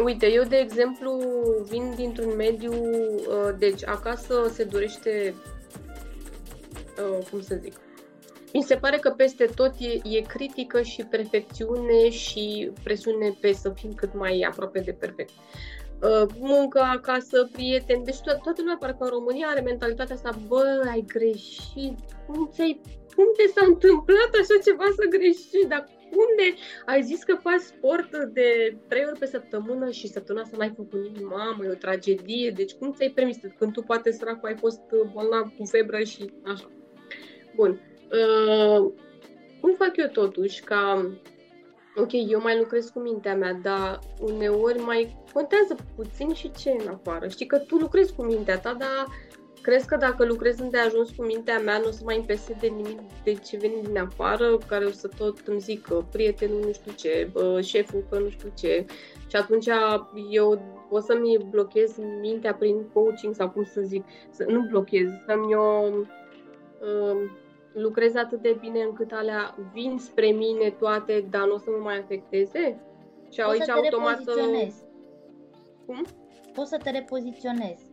[0.04, 1.20] Uite, eu de exemplu
[1.68, 5.34] vin dintr-un mediu, uh, deci acasă se dorește,
[6.98, 7.72] uh, cum să zic,
[8.52, 13.70] mi se pare că peste tot e, e critică și perfecțiune și presiune pe să
[13.70, 15.30] fim cât mai aproape de perfect.
[16.02, 20.82] Uh, muncă acasă, prieteni, deci to- toată lumea parcă în România are mentalitatea asta, bă,
[20.90, 22.80] ai greșit, cum ți-ai
[23.14, 26.54] cum te s-a întâmplat așa ceva să greșești, dar unde
[26.86, 31.00] ai zis că faci sport de trei ori pe săptămână și săptămâna asta n-ai făcut
[31.02, 34.80] nimic, mamă, e o tragedie, deci cum ți-ai permis când tu poate săracul ai fost
[35.12, 36.70] bolnav cu febră și așa.
[37.54, 37.80] Bun.
[38.10, 38.92] Uh,
[39.60, 41.10] cum fac eu totuși ca
[41.96, 46.88] ok, eu mai lucrez cu mintea mea, dar uneori mai contează puțin și ce în
[46.88, 47.28] afară.
[47.28, 49.06] Știi că tu lucrezi cu mintea ta, dar
[49.66, 53.00] Crezi că dacă lucrez ajuns cu mintea mea, nu o să mai împese de nimic
[53.24, 57.30] de ce vine din afară, care o să tot îmi zică prietenul nu știu ce,
[57.62, 58.86] șeful că nu știu ce.
[59.26, 59.66] Și atunci
[60.30, 65.54] eu o să-mi blochez mintea prin coaching sau cum să zic, să nu blochez, să-mi
[65.54, 67.30] o uh,
[67.72, 71.82] lucrez atât de bine încât alea vin spre mine toate, dar nu o să mă
[71.82, 72.80] mai afecteze?
[73.30, 74.22] Și Poți aici să te automat...
[75.86, 76.04] Cum?
[76.54, 77.84] Poți să te repoziționezi.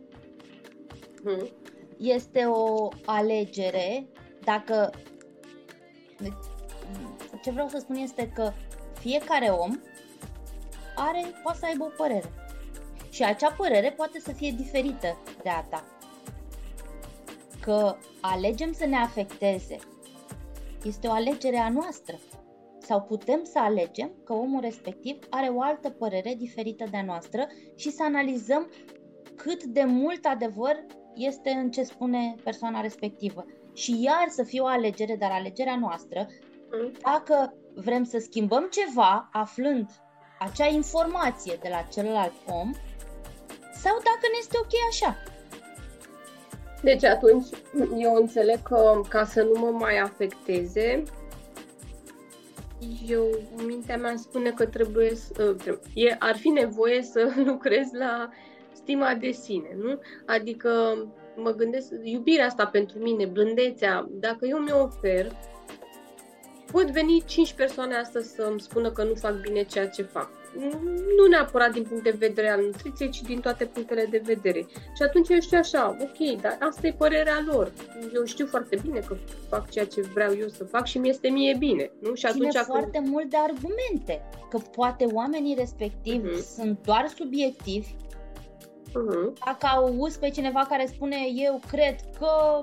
[1.22, 1.62] Hmm
[1.98, 4.06] este o alegere
[4.44, 4.90] dacă
[7.42, 8.52] ce vreau să spun este că
[8.98, 9.78] fiecare om
[10.96, 12.32] are, poate să aibă o părere.
[13.10, 15.84] Și acea părere poate să fie diferită de a ta.
[17.60, 19.76] că alegem să ne afecteze
[20.84, 22.18] este o alegere a noastră.
[22.78, 27.46] Sau putem să alegem că omul respectiv are o altă părere diferită de a noastră
[27.74, 28.70] și să analizăm
[29.36, 33.44] cât de mult adevăr este în ce spune persoana respectivă.
[33.74, 36.26] Și iar să fie o alegere, dar alegerea noastră,
[36.70, 36.92] mm.
[37.02, 39.90] dacă vrem să schimbăm ceva aflând
[40.38, 42.72] acea informație de la celălalt om,
[43.82, 45.16] sau dacă ne este ok așa.
[46.82, 47.46] Deci atunci
[47.98, 51.02] eu înțeleg că ca să nu mă mai afecteze,
[53.08, 53.24] eu,
[53.66, 55.56] mintea mea spune că trebuie să,
[55.94, 58.28] e, ar fi nevoie să lucrez la
[58.84, 60.00] stima de sine, nu?
[60.26, 60.70] Adică
[61.36, 65.32] mă gândesc, iubirea asta pentru mine, blândețea, dacă eu mi-o ofer,
[66.72, 70.30] pot veni 5 persoane astăzi să îmi spună că nu fac bine ceea ce fac
[71.16, 74.66] nu neapărat din punct de vedere al nutriției, ci din toate punctele de vedere.
[74.96, 77.72] Și atunci eu știu așa, ok, dar asta e părerea lor.
[78.14, 79.16] Eu știu foarte bine că
[79.48, 81.90] fac ceea ce vreau eu să fac și mi este mie bine.
[82.00, 82.14] Nu?
[82.14, 82.78] Și atunci Ține când...
[82.78, 86.54] foarte mult de argumente, că poate oamenii respectivi uh-huh.
[86.54, 87.94] sunt doar subiectivi.
[88.94, 89.32] Uh-huh.
[89.44, 92.60] Dacă auzi pe cineva care spune eu cred că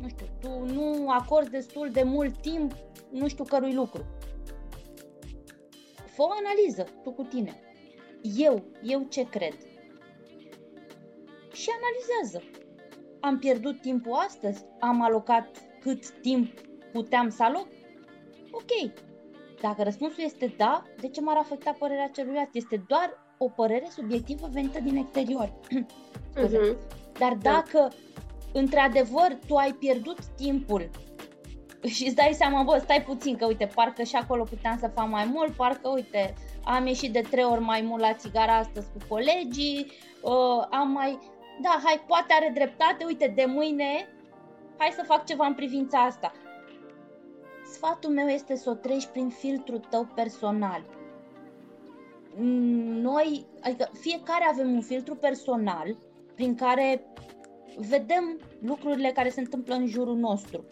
[0.00, 2.72] nu știu, tu nu acorzi destul de mult timp
[3.10, 4.04] nu știu cărui lucru
[6.14, 7.60] fă o analiză tu cu tine.
[8.22, 9.54] Eu, eu ce cred?
[11.52, 12.42] Și analizează.
[13.20, 14.64] Am pierdut timpul astăzi?
[14.80, 15.48] Am alocat
[15.80, 16.58] cât timp
[16.92, 17.66] puteam să aloc?
[18.50, 18.92] Ok.
[19.60, 22.48] Dacă răspunsul este da, de ce m-ar afecta părerea celuilalt?
[22.52, 25.52] Este doar o părere subiectivă venită din exterior.
[26.36, 26.76] uh-huh.
[27.18, 27.50] Dar da.
[27.50, 27.92] dacă
[28.52, 30.90] într-adevăr tu ai pierdut timpul
[31.84, 35.08] și îți dai seama, bă, stai puțin, că uite, parcă și acolo puteam să fac
[35.08, 38.98] mai mult, parcă, uite, am ieșit de trei ori mai mult la țigara astăzi cu
[39.08, 41.18] colegii, uh, am mai,
[41.62, 44.08] da, hai, poate are dreptate, uite, de mâine,
[44.76, 46.32] hai să fac ceva în privința asta.
[47.72, 50.82] Sfatul meu este să o treci prin filtrul tău personal.
[53.02, 55.96] Noi, adică fiecare avem un filtru personal
[56.34, 57.04] prin care
[57.76, 60.64] vedem lucrurile care se întâmplă în jurul nostru.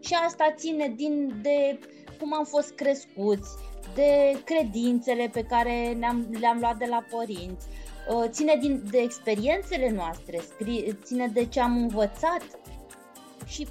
[0.00, 1.78] Și asta ține din de
[2.18, 3.50] cum am fost crescuți,
[3.94, 7.66] de credințele pe care ne-am, le-am luat de la părinți,
[8.14, 10.40] uh, ține din, de experiențele noastre,
[11.04, 12.42] ține de ce am învățat.
[13.46, 13.66] Și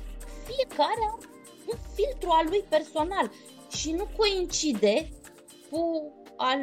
[0.46, 1.28] fiecare are
[1.68, 3.32] un filtru al lui personal
[3.70, 5.10] și nu coincide
[5.72, 6.60] cu al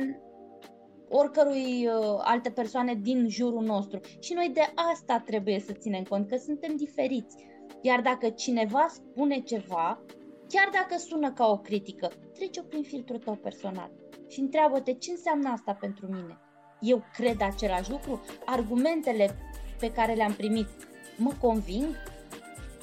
[1.09, 4.01] oricărui uh, alte persoane din jurul nostru.
[4.21, 7.37] Și noi de asta trebuie să ținem cont, că suntem diferiți.
[7.81, 10.03] Iar dacă cineva spune ceva,
[10.49, 13.91] chiar dacă sună ca o critică, trece-o prin filtrul tău personal
[14.29, 16.39] și întreabă-te ce înseamnă asta pentru mine.
[16.81, 18.25] Eu cred același lucru?
[18.45, 19.37] Argumentele
[19.79, 20.69] pe care le-am primit
[21.17, 21.95] mă conving?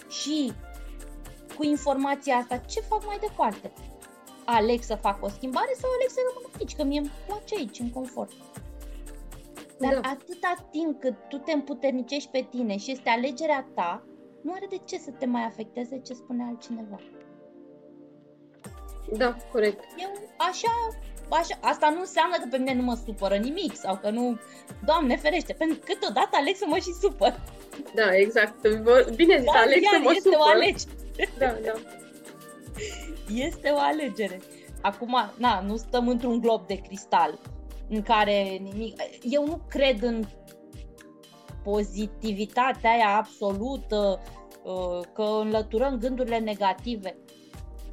[0.10, 0.53] Și
[1.57, 3.71] cu informația asta, ce fac mai departe?
[4.45, 7.80] Aleg să fac o schimbare sau aleg să rămân aici, că mie îmi place aici,
[7.80, 8.32] în confort.
[9.80, 10.10] Dar da.
[10.10, 14.04] atâta timp cât tu te împuternicești pe tine și este alegerea ta,
[14.41, 16.99] nu are de ce să te mai afecteze ce spune altcineva.
[19.17, 19.84] Da, corect.
[19.97, 20.71] Eu așa,
[21.30, 24.39] așa, asta nu înseamnă că pe mine nu mă supără nimic sau că nu,
[24.86, 27.39] Doamne ferește, pentru că câteodată aleg să mă și supăr.
[27.93, 28.67] Da, exact.
[29.15, 30.39] Bine zis, da, aleg să mă este supăr.
[30.39, 31.30] o alegere.
[31.38, 31.73] Da, da.
[33.35, 34.39] Este o alegere.
[34.81, 37.39] Acum, na, nu stăm într-un glob de cristal
[37.89, 39.01] în care nimic...
[39.23, 40.23] Eu nu cred în
[41.63, 44.21] pozitivitatea aia absolută,
[44.63, 47.15] uh, că înlăturăm gândurile negative.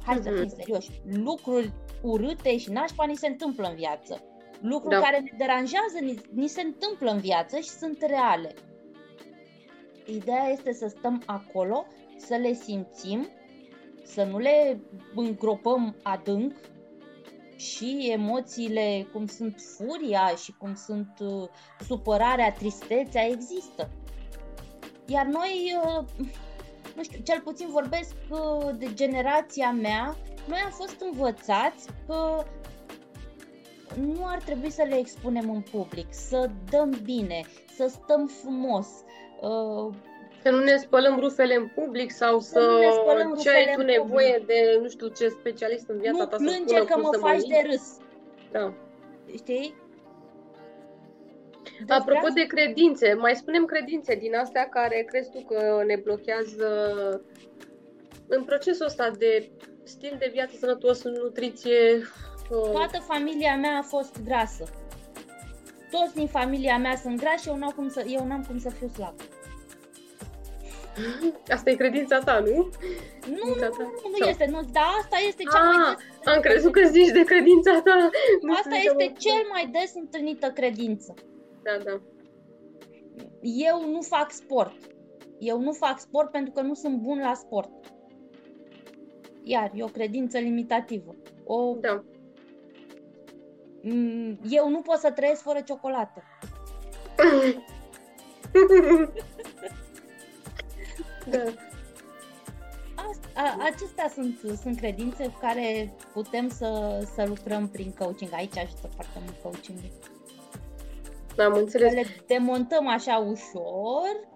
[0.05, 0.23] Hai mm-hmm.
[0.23, 0.89] să fim serioși.
[1.05, 4.23] Lucruri urâte și nașpa ni se întâmplă în viață.
[4.61, 5.01] Lucruri da.
[5.01, 8.53] care ne deranjează ni, ni se întâmplă în viață și sunt reale.
[10.05, 11.85] Ideea este să stăm acolo,
[12.17, 13.27] să le simțim,
[14.13, 14.79] să nu le
[15.15, 16.53] îngropăm adânc
[17.55, 21.47] și emoțiile cum sunt furia și cum sunt uh,
[21.87, 23.89] supărarea, tristețea există.
[25.05, 26.05] Iar noi, uh,
[26.95, 30.15] nu știu, cel puțin vorbesc uh, de generația mea,
[30.47, 32.43] noi am fost învățați că
[33.95, 37.41] nu ar trebui să le expunem în public, să dăm bine,
[37.75, 38.87] să stăm frumos,
[39.41, 39.93] uh,
[40.41, 44.79] să nu ne spălăm rufele în public sau să, să ce ai tu nevoie de
[44.81, 47.97] nu știu ce specialist în viața nu ta să spună că mă faci de râs.
[48.51, 48.73] Da.
[49.35, 49.75] Știi?
[51.77, 52.33] Despre Apropo asta?
[52.33, 56.67] de credințe, mai spunem credințe din astea care crezi tu că ne blochează
[58.27, 59.51] în procesul ăsta de
[59.83, 62.01] stil de viață sănătos, în nutriție.
[62.49, 64.63] Toată familia mea a fost grasă.
[65.91, 68.69] Toți din familia mea sunt grași și eu n-am cum să, eu n-am cum să
[68.69, 69.13] fiu slab.
[71.49, 72.55] Asta e credința ta, nu?
[72.55, 72.69] Nu,
[73.19, 73.83] Credința nu, ta?
[73.83, 76.81] nu, nu Sau- este, nu, dar asta este cea mai Ah, des am crezut că
[76.87, 78.09] zici de credința ta.
[78.41, 81.13] Nu Asta știu este ce mă- cel mai des întâlnită credință.
[81.63, 82.01] Da, da.
[83.41, 84.75] Eu nu fac sport.
[85.39, 87.69] Eu nu fac sport pentru că nu sunt bun la sport.
[89.43, 91.15] Iar e o credință limitativă.
[91.45, 92.03] O, Da.
[93.81, 96.23] m, eu nu pot să trăiesc fără ciocolată.
[101.29, 101.43] da.
[103.09, 108.33] Asta, a, acestea sunt, sunt credințe cu care putem să, să lucrăm prin coaching.
[108.33, 109.77] Aici ajută foarte mult coaching.
[111.37, 111.93] Am înțeles.
[111.93, 114.27] Le demontăm așa ușor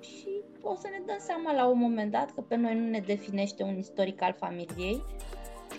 [0.00, 3.00] și o să ne dăm seama la un moment dat că pe noi nu ne
[3.06, 5.02] definește un istoric al familiei.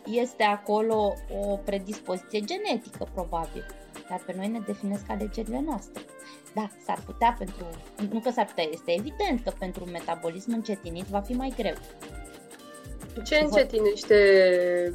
[0.05, 3.65] Este acolo o predispoziție genetică, probabil,
[4.09, 6.01] dar pe noi ne definesc alegerile noastre.
[6.57, 7.65] Da, s-ar putea pentru,
[8.11, 11.73] nu că s-ar putea, este evident că pentru un metabolism încetinit va fi mai greu.
[13.25, 14.17] Ce încetinește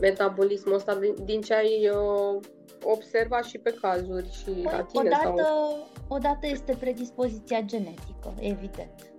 [0.01, 2.41] metabolismul ăsta din, din ce ai uh,
[2.83, 5.03] observat și pe cazuri și la Păi, tine?
[5.05, 5.89] odată, Sau...
[6.09, 9.13] odată este predispoziția genetică, evident.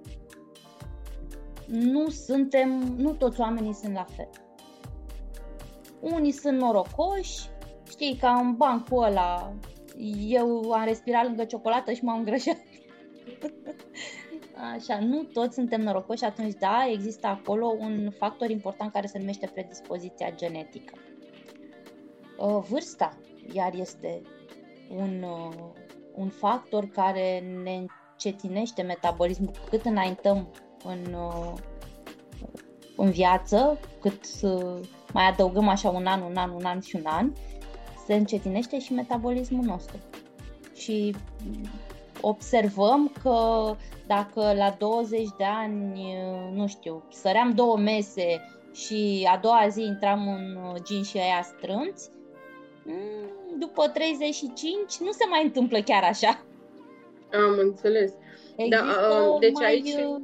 [1.65, 4.29] Nu suntem, nu toți oamenii sunt la fel.
[5.99, 7.49] Unii sunt norocoși,
[7.89, 9.53] știi, ca în bancul ăla,
[10.27, 12.57] eu am respirat lângă ciocolată și m-am îngrășat.
[14.75, 19.49] Așa, nu toți suntem norocoși, atunci da, există acolo un factor important care se numește
[19.53, 20.93] predispoziția genetică.
[22.37, 23.17] Uh, Vârsta,
[23.53, 24.21] iar este
[24.89, 25.53] un, uh,
[26.15, 30.47] un factor care ne încetinește metabolismul cu cât înaintăm
[30.83, 31.53] în, uh,
[32.95, 34.79] în viață, cât uh,
[35.13, 37.31] mai adăugăm așa un an, un an, un an și un an,
[38.05, 39.97] se încetinește și metabolismul nostru.
[40.75, 41.65] Și mm,
[42.21, 43.75] observăm că
[44.07, 48.41] dacă la 20 de ani, uh, nu știu, săream două mese
[48.73, 52.09] și a doua zi intram în uh, jeans și aia strâmți,
[52.85, 56.45] mm, după 35 nu se mai întâmplă chiar așa.
[57.33, 58.11] Am înțeles.
[58.55, 60.21] Există uh, deci mai, aici- uh,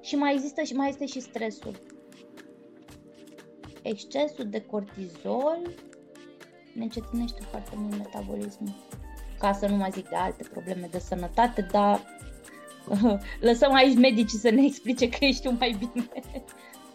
[0.00, 1.85] Și mai există și mai este și stresul.
[3.88, 5.58] Excesul de cortizol
[6.72, 8.74] ne încetinește foarte mult metabolismul.
[9.38, 12.02] Ca să nu mai zic de alte probleme de sănătate, dar
[13.40, 16.10] lăsăm aici medicii să ne explice că știu mai bine.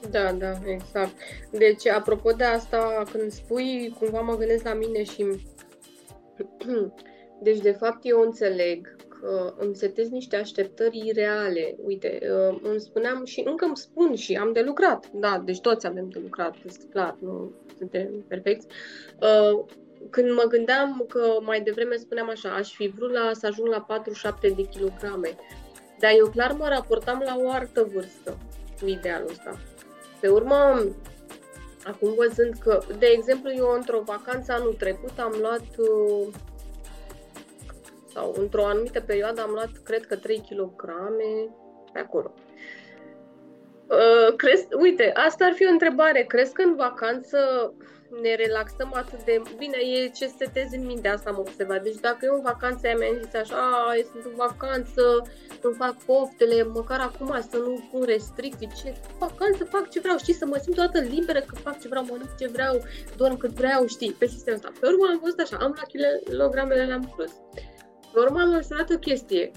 [0.09, 1.15] Da, da, exact.
[1.51, 5.25] Deci, apropo de asta, când spui, cumva mă gândesc la mine și...
[7.43, 9.00] Deci, de fapt, eu înțeleg că
[9.57, 11.75] îmi setez niște așteptări ireale.
[11.83, 15.09] Uite, uh, îmi spuneam și încă îmi spun și am de lucrat.
[15.13, 18.67] Da, deci toți avem de lucrat, este clar, nu suntem perfecți.
[19.21, 19.65] Uh,
[20.09, 23.81] Când mă gândeam că mai devreme spuneam așa, aș fi vrut la, să ajung la
[23.81, 25.35] 47 de kilograme,
[25.99, 28.37] dar eu clar mă raportam la o altă vârstă
[28.79, 29.57] cu idealul ăsta.
[30.19, 30.85] Pe urmă,
[31.83, 36.27] acum văzând că, de exemplu, eu într-o vacanță anul trecut am luat, uh,
[38.13, 40.85] sau într-o anumită perioadă am luat, cred că 3 kg
[41.93, 42.33] pe acolo.
[43.87, 46.23] Uh, crezi, uite, asta ar fi o întrebare.
[46.23, 47.37] Crezi că în vacanță
[48.21, 49.77] ne relaxăm atât de bine?
[49.77, 51.83] E ce setezi în minte, asta am observat.
[51.83, 55.01] Deci dacă eu în vacanță aia mi-am zis așa, "A, eu sunt în vacanță,
[55.61, 60.33] îmi fac poftele, măcar acum să nu pun restricții, ce vacanță fac ce vreau, știi,
[60.33, 62.81] să mă simt toată liberă că fac ce vreau, mănânc ce vreau,
[63.17, 64.71] dorm cât vreau, știi, pe sistemul ăsta.
[64.79, 65.87] Pe urmă am văzut așa, am luat
[66.25, 67.31] kilogramele la plus.
[68.13, 69.51] Pe urmă am observat o chestie.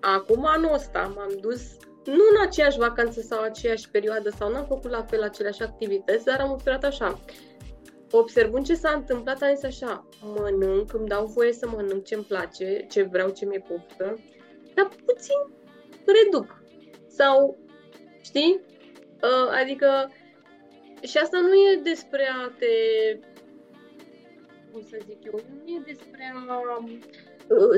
[0.00, 1.60] Acum anul ăsta m-am dus
[2.04, 6.40] nu în aceeași vacanță sau aceeași perioadă sau n-am făcut la fel aceleași activități, dar
[6.40, 7.20] am observat așa.
[8.10, 12.86] Observând ce s-a întâmplat, am zis așa, mănânc, îmi dau voie să mănânc ce-mi place,
[12.90, 14.18] ce vreau, ce mi-e poftă,
[14.74, 15.36] dar puțin
[16.06, 16.62] reduc.
[17.08, 17.58] Sau,
[18.22, 18.60] știi?
[19.22, 20.10] Uh, adică,
[21.02, 22.66] și asta nu e despre a te,
[24.72, 26.54] cum să zic eu, nu e despre a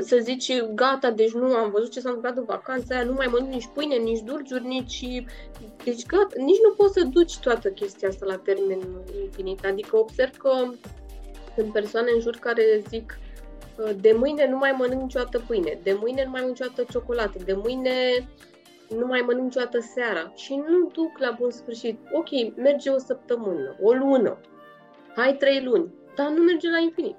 [0.01, 3.27] să zici, gata, deci nu am văzut ce s-a întâmplat în vacanța aia, nu mai
[3.31, 5.23] mănânc nici pâine, nici dulciuri, nici...
[5.83, 8.79] Deci gata, nici nu poți să duci toată chestia asta la termen
[9.23, 9.65] infinit.
[9.65, 10.51] Adică observ că
[11.55, 13.17] sunt persoane în jur care zic
[14.01, 17.53] de mâine nu mai mănânc niciodată pâine, de mâine nu mai mănânc niciodată ciocolată, de
[17.53, 17.91] mâine
[18.89, 21.99] nu mai mănânc niciodată seara și nu duc la bun sfârșit.
[22.11, 24.37] Ok, merge o săptămână, o lună,
[25.15, 27.15] hai trei luni, dar nu merge la infinit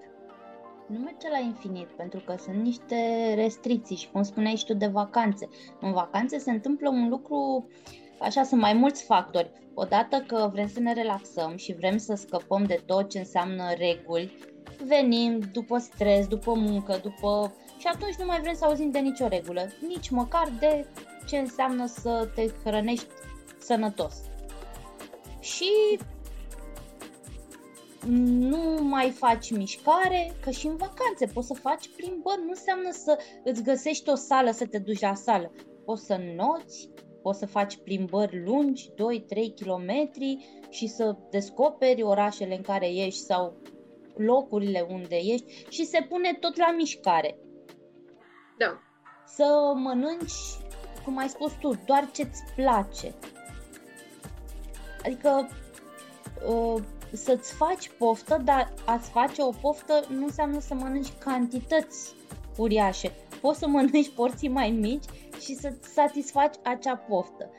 [0.86, 4.86] nu merge la infinit, pentru că sunt niște restricții și cum spuneai și tu de
[4.86, 5.48] vacanțe.
[5.80, 7.68] În vacanțe se întâmplă un lucru,
[8.20, 9.50] așa sunt mai mulți factori.
[9.74, 14.38] Odată că vrem să ne relaxăm și vrem să scăpăm de tot ce înseamnă reguli,
[14.86, 19.28] venim după stres, după muncă, după și atunci nu mai vrem să auzim de nicio
[19.28, 20.86] regulă, nici măcar de
[21.26, 23.06] ce înseamnă să te hrănești
[23.58, 24.14] sănătos.
[25.40, 25.98] Și
[28.08, 33.18] nu mai faci mișcare, că și în vacanțe poți să faci plimbări, nu înseamnă să
[33.44, 35.52] îți găsești o sală să te duci la sală.
[35.84, 36.90] Poți să noți,
[37.22, 38.94] poți să faci plimbări lungi, 2-3
[39.54, 40.10] km
[40.70, 43.56] și să descoperi orașele în care ești sau
[44.16, 47.38] locurile unde ești și se pune tot la mișcare.
[48.58, 48.80] Da.
[49.26, 50.32] Să mănânci,
[51.04, 53.14] cum ai spus tu, doar ce-ți place.
[55.04, 55.48] Adică
[56.48, 56.82] uh,
[57.16, 62.14] să-ți faci poftă, dar a-ți face o poftă nu înseamnă să mănânci cantități
[62.56, 63.12] uriașe.
[63.40, 65.04] Poți să mănânci porții mai mici
[65.40, 67.50] și să-ți satisfaci acea poftă.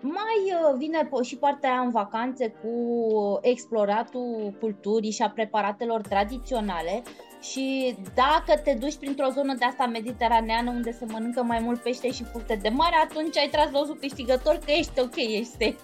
[0.00, 7.02] Mai uh, vine și partea aia în vacanțe cu exploratul culturii și a preparatelor tradiționale
[7.40, 12.10] și dacă te duci printr-o zonă de asta mediteraneană unde se mănâncă mai mult pește
[12.10, 15.76] și fructe de mare, atunci ai tras losul câștigător că ești ok, ești safe.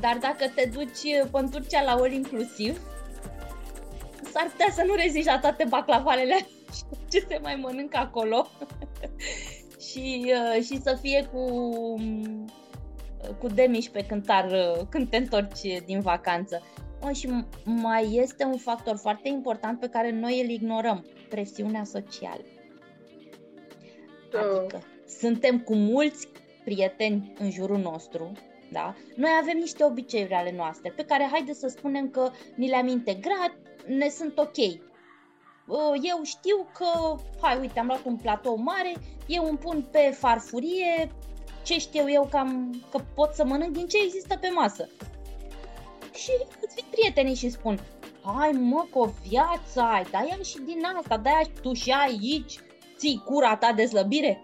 [0.00, 2.80] Dar dacă te duci uh, în Turcia la all inclusiv,
[4.32, 6.46] s-ar putea să nu reziști la toate baclavalele
[7.10, 8.46] ce se mai mănâncă acolo
[9.88, 11.44] și, uh, și să fie cu,
[13.38, 16.62] cu demiș pe cântar uh, când te întorci din vacanță.
[17.02, 22.44] Oh, și mai este un factor foarte important pe care noi îl ignorăm, presiunea socială.
[24.32, 26.28] Adică suntem cu mulți
[26.64, 28.32] prieteni în jurul nostru
[28.72, 28.94] da?
[29.16, 33.52] Noi avem niște obiceiuri ale noastre pe care haide să spunem că ni le-am integrat,
[33.86, 34.56] ne sunt ok.
[36.02, 38.92] Eu știu că, hai uite, am luat un platou mare,
[39.26, 41.10] eu îmi pun pe farfurie
[41.62, 44.88] ce știu eu că, am, că pot să mănânc din ce există pe masă.
[46.14, 47.78] Și îți vin prietenii și spun,
[48.22, 52.58] hai mă, cu o viață ai, dai și din asta, dai tu și aici,
[52.96, 54.40] ții cura ta de slăbire?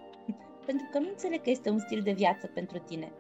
[0.67, 3.13] Pentru că nu înțeleg că este un stil de viață pentru tine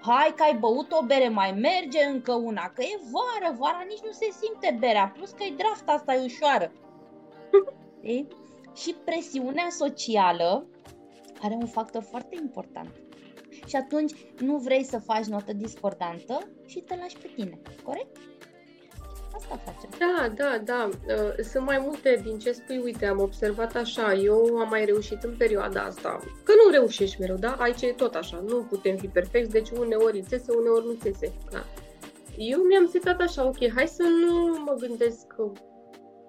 [0.00, 4.04] hai că ai băut o bere, mai merge încă una, că e vară, vara nici
[4.04, 6.72] nu se simte berea, plus că e draft asta e ușoară.
[8.00, 8.24] e?
[8.74, 10.66] Și presiunea socială
[11.42, 12.90] are un factor foarte important.
[13.66, 18.16] Și atunci nu vrei să faci notă discordantă și te lași pe tine, corect?
[19.34, 19.90] Asta facem.
[19.98, 20.88] Da, da, da.
[20.88, 22.80] Uh, sunt mai multe din ce spui.
[22.84, 24.14] Uite, am observat așa.
[24.14, 26.18] Eu am mai reușit în perioada asta.
[26.42, 27.56] Că nu reușești mereu, da?
[27.58, 28.44] Aici e tot așa.
[28.46, 31.32] Nu putem fi perfecți, deci uneori țese, uneori nu țese.
[31.50, 31.64] Da.
[32.36, 35.52] Eu mi-am setat așa, ok, hai să nu mă gândesc că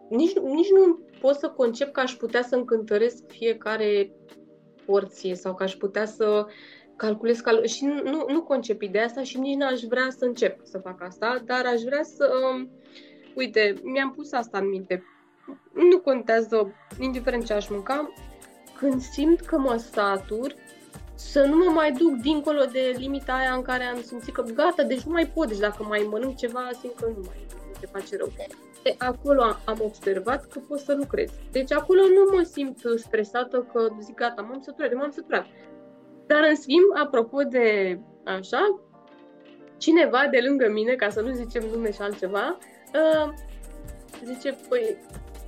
[0.09, 4.11] nici, nici nu pot să concep că aș putea să încântăresc fiecare
[4.85, 6.45] porție sau că aș putea să
[7.01, 10.59] calculez cal- și nu, nu, nu concep ideea asta și nici n-aș vrea să încep
[10.63, 12.69] să fac asta, dar aș vrea să um,
[13.35, 15.03] uite, mi-am pus asta în minte.
[15.73, 18.13] Nu contează, indiferent ce aș mânca,
[18.77, 20.55] când simt că mă satur,
[21.15, 24.83] să nu mă mai duc dincolo de limita aia în care am simțit că gata,
[24.83, 27.45] deci nu mai pot, deci dacă mai mănânc ceva, simt că nu mai
[27.79, 28.31] se face rău.
[28.83, 31.29] De acolo am observat că pot să lucrez.
[31.51, 35.45] Deci acolo nu mă simt stresată că zic gata, m-am săturat, m-am săturat.
[36.31, 38.79] Dar în schimb, apropo de așa,
[39.77, 42.57] cineva de lângă mine, ca să nu zicem nume și altceva,
[42.93, 43.33] Uh,
[44.23, 44.97] zice, păi,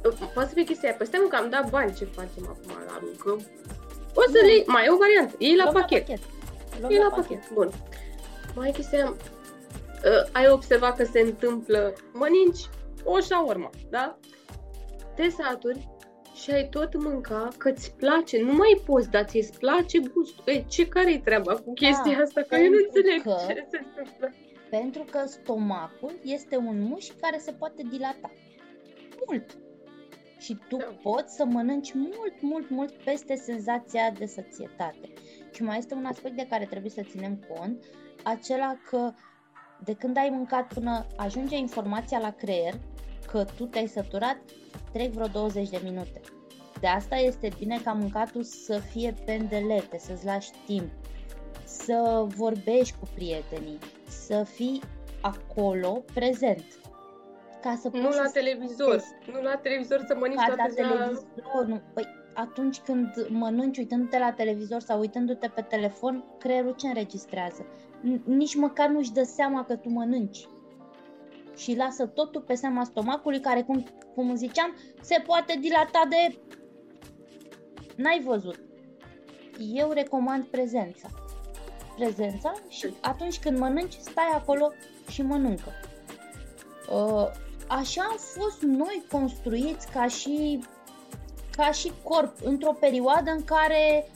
[0.06, 2.44] uh, poate să fie chestia aia, păi stai mă că am dat bani, ce facem
[2.44, 3.40] acum, la aruncăm?
[4.14, 6.06] O să le mai e o variantă, e la pachet.
[6.06, 6.20] pachet.
[6.90, 7.40] E la pachet.
[7.40, 7.70] pachet, bun.
[8.56, 12.70] Mai e chestia uh, ai observat că se întâmplă, mănânci
[13.04, 14.18] o șaorma, da?
[15.16, 15.90] Te saturi
[16.34, 20.54] și ai tot mânca că îți place, nu mai poți, dar ți-ți place gustul.
[20.54, 22.42] E, ce care-i treaba cu chestia da, asta?
[22.42, 23.36] Că eu nu înțeleg că...
[23.48, 24.34] ce se întâmplă.
[24.70, 28.32] Pentru că stomacul este un mușchi care se poate dilata.
[29.28, 29.58] Mult.
[30.38, 30.96] Și tu da.
[31.02, 35.14] poți să mănânci mult, mult, mult peste senzația de sățietate.
[35.52, 37.84] Și mai este un aspect de care trebuie să ținem cont,
[38.24, 39.14] acela că
[39.84, 42.74] de când ai mâncat până ajunge informația la creier
[43.34, 44.38] că tu te-ai săturat,
[44.92, 46.22] trec vreo 20 de minute.
[46.80, 50.92] De asta este bine ca mâncatul să fie pendelete, să-ți lași timp,
[51.64, 53.78] să vorbești cu prietenii,
[54.08, 54.82] să fii
[55.22, 56.66] acolo prezent.
[57.62, 61.82] Ca să nu la televizor, nu la televizor să mănânci toată la televizor, nu.
[61.94, 67.66] Păi atunci când mănânci uitându-te la televizor sau uitându-te pe telefon, creierul ce înregistrează?
[68.26, 70.48] Nici măcar nu-și dă seama că tu mănânci.
[71.56, 73.86] Și lasă totul pe seama stomacului care, cum,
[74.16, 76.40] cum ziceam, se poate dilata de...
[77.96, 78.60] N-ai văzut.
[79.74, 81.10] Eu recomand prezența
[81.96, 84.72] prezența și atunci când mănânci, stai acolo
[85.10, 85.72] și mănâncă.
[86.92, 87.28] Uh,
[87.68, 90.64] așa am fost noi construiți ca și
[91.56, 94.12] ca și corp într-o perioadă în care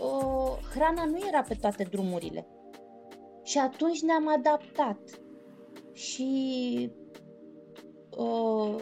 [0.00, 2.46] uh, hrana nu era pe toate drumurile.
[3.42, 4.98] Și atunci ne-am adaptat.
[5.98, 6.90] Și
[8.16, 8.74] uh,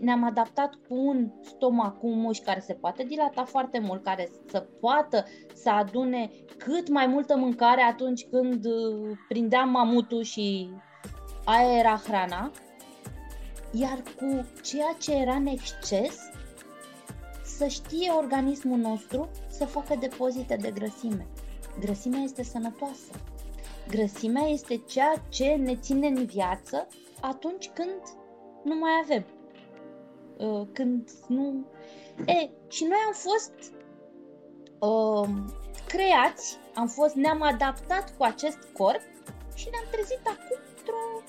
[0.00, 4.28] ne-am adaptat cu un stomac, cu un mușchi care se poate dilata foarte mult, care
[4.50, 10.70] să poată să adune cât mai multă mâncare atunci când uh, prindeam mamutul și
[11.44, 12.50] aia era hrana,
[13.72, 16.18] iar cu ceea ce era în exces,
[17.44, 21.26] să știe organismul nostru să facă depozite de grăsime.
[21.80, 23.12] Grăsimea este sănătoasă.
[23.88, 26.86] Grăsimea este ceea ce ne ține în viață
[27.20, 28.00] atunci când
[28.64, 29.24] nu mai avem.
[30.36, 31.66] Uh, când nu...
[32.26, 33.52] E, și noi am fost
[34.78, 35.28] uh,
[35.86, 39.02] creați, am fost, ne-am adaptat cu acest corp
[39.54, 41.22] și ne-am trezit acum într-o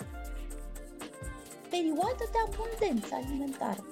[1.69, 3.85] perioadă de abundență alimentară.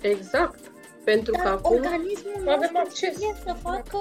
[0.00, 0.58] Exact.
[1.04, 3.16] Pentru Dar că acum organismul nostru avem acces.
[3.16, 3.98] trebuie să facă...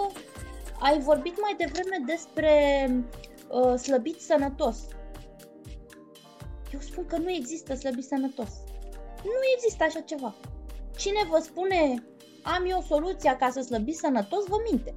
[0.80, 2.52] Ai vorbit mai devreme despre
[3.54, 4.78] uh, slăbit sănătos.
[6.74, 8.50] Eu spun că nu există slăbit sănătos.
[9.24, 10.36] Nu există așa ceva.
[10.98, 12.04] Cine vă spune
[12.44, 14.94] am eu soluția ca să slăbiți sănătos, vă minte.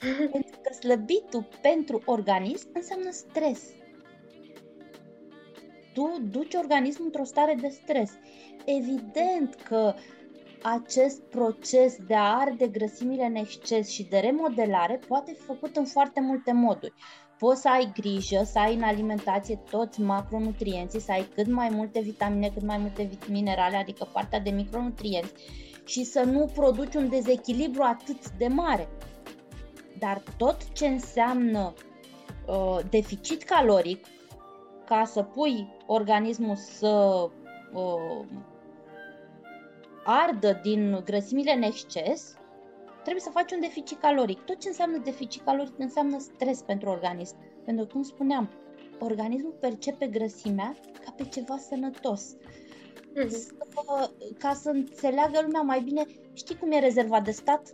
[0.32, 3.62] Pentru că slăbitul pentru organism înseamnă stres.
[5.94, 8.12] Tu duci organismul într-o stare de stres.
[8.64, 9.94] Evident că
[10.74, 15.84] acest proces de a arde grăsimile în exces și de remodelare poate fi făcut în
[15.84, 16.94] foarte multe moduri.
[17.38, 22.00] Poți să ai grijă, să ai în alimentație toți macronutrienții, să ai cât mai multe
[22.00, 25.32] vitamine, cât mai multe minerale, adică partea de micronutrienți
[25.84, 28.88] și să nu produci un dezechilibru atât de mare.
[29.98, 31.74] Dar tot ce înseamnă
[32.46, 34.06] uh, deficit caloric,
[34.86, 37.26] ca să pui organismul să
[37.72, 38.26] uh,
[40.06, 42.34] ardă din grăsimile în exces,
[43.02, 44.40] trebuie să faci un deficit caloric.
[44.40, 47.36] Tot ce înseamnă deficit caloric înseamnă stres pentru organism.
[47.64, 48.50] Pentru că, cum spuneam,
[48.98, 52.34] organismul percepe grăsimea ca pe ceva sănătos.
[53.14, 53.28] Mhm.
[53.28, 57.70] Să, ca să înțeleagă lumea mai bine, știi cum e rezervat de stat?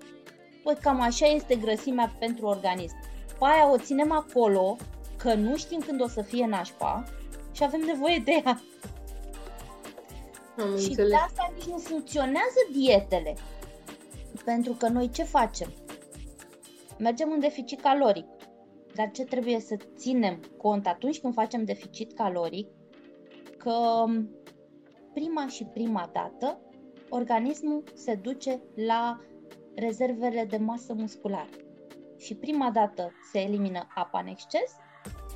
[0.62, 2.96] Păi cam așa este grăsimea pentru organism.
[3.38, 4.76] Pe aia o ținem acolo,
[5.16, 7.04] că nu știm când o să fie nașpa
[7.52, 8.60] și avem nevoie de ea.
[10.62, 11.10] Am Și înțeles.
[11.10, 13.34] de asta nici nu funcționează dietele.
[14.44, 15.72] Pentru că noi ce facem?
[16.98, 18.26] Mergem în deficit caloric.
[18.94, 22.68] Dar ce trebuie să ținem cont atunci când facem deficit caloric?
[23.58, 24.04] Că
[25.12, 26.60] prima și prima dată
[27.08, 29.20] organismul se duce la
[29.74, 31.48] rezervele de masă musculară.
[32.18, 34.72] Și prima dată se elimină apa în exces,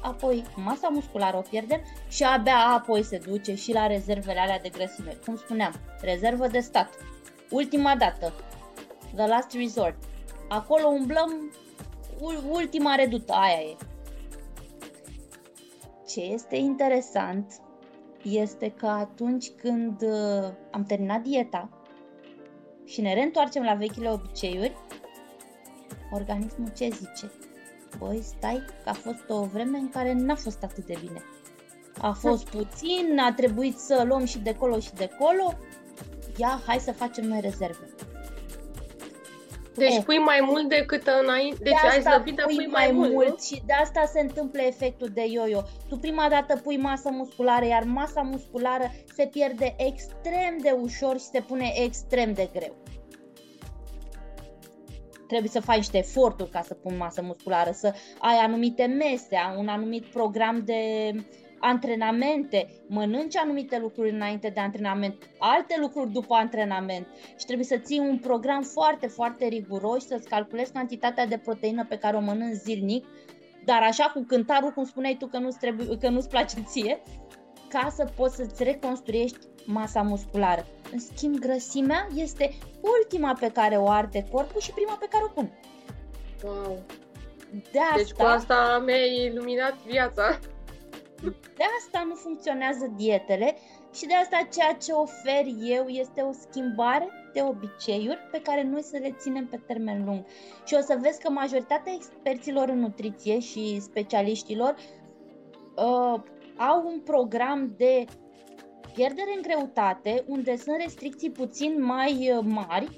[0.01, 4.68] apoi masa musculară o pierdem și abia apoi se duce și la rezervele alea de
[4.68, 5.18] grăsime.
[5.24, 6.88] Cum spuneam, rezervă de stat.
[7.51, 8.32] Ultima dată,
[9.14, 9.97] the last resort.
[10.49, 11.53] Acolo umblăm,
[12.20, 13.76] ul- ultima redută, aia e.
[16.09, 17.61] Ce este interesant
[18.22, 21.68] este că atunci când uh, am terminat dieta
[22.84, 24.76] și ne reîntoarcem la vechile obiceiuri,
[26.12, 27.32] organismul ce zice?
[27.99, 31.22] Băi, stai, că a fost o vreme în care n-a fost atât de bine.
[32.01, 35.55] A fost puțin, a trebuit să luăm și de colo și de colo.
[36.36, 37.88] Ia, hai să facem noi rezerve.
[39.76, 40.03] Deci E.
[40.03, 41.62] pui mai mult decât înainte.
[41.62, 43.36] Deci de ai asta slăbit, dar pui mai mult, nu?
[43.42, 45.61] și de asta se întâmplă efectul de yo-yo.
[45.88, 51.24] Tu prima dată pui masă musculară, iar masa musculară se pierde extrem de ușor și
[51.24, 52.76] se pune extrem de greu.
[55.26, 59.68] Trebuie să faci niște eforturi ca să pun masă musculară, să ai anumite mese, un
[59.68, 61.10] anumit program de
[61.58, 67.06] antrenamente, mănânci anumite lucruri înainte de antrenament, alte lucruri după antrenament
[67.38, 71.86] și trebuie să ții un program foarte, foarte riguros și să-ți calculezi cantitatea de proteină
[71.88, 73.06] pe care o mănânci zilnic,
[73.64, 77.02] dar așa cu cântarul, cum spuneai tu că nu-ți, trebuie, că nu-ți place ție,
[77.68, 80.66] ca să poți să-ți reconstruiești masa musculară.
[80.93, 85.28] În schimb, grăsimea este ultima pe care o arde corpul și prima pe care o
[85.28, 85.51] pun.
[86.45, 86.82] Wow.
[87.72, 90.39] De asta, Deci cu asta mi-ai iluminat viața.
[91.57, 93.57] De asta nu funcționează dietele
[93.95, 98.82] și de asta ceea ce ofer eu este o schimbare de obiceiuri pe care noi
[98.82, 100.24] să le ținem pe termen lung.
[100.64, 104.74] Și o să vezi că majoritatea experților în nutriție și specialiștilor
[105.76, 106.20] uh,
[106.57, 108.05] au un program de
[108.97, 112.97] pierdere în greutate, unde sunt restricții puțin mai uh, mari,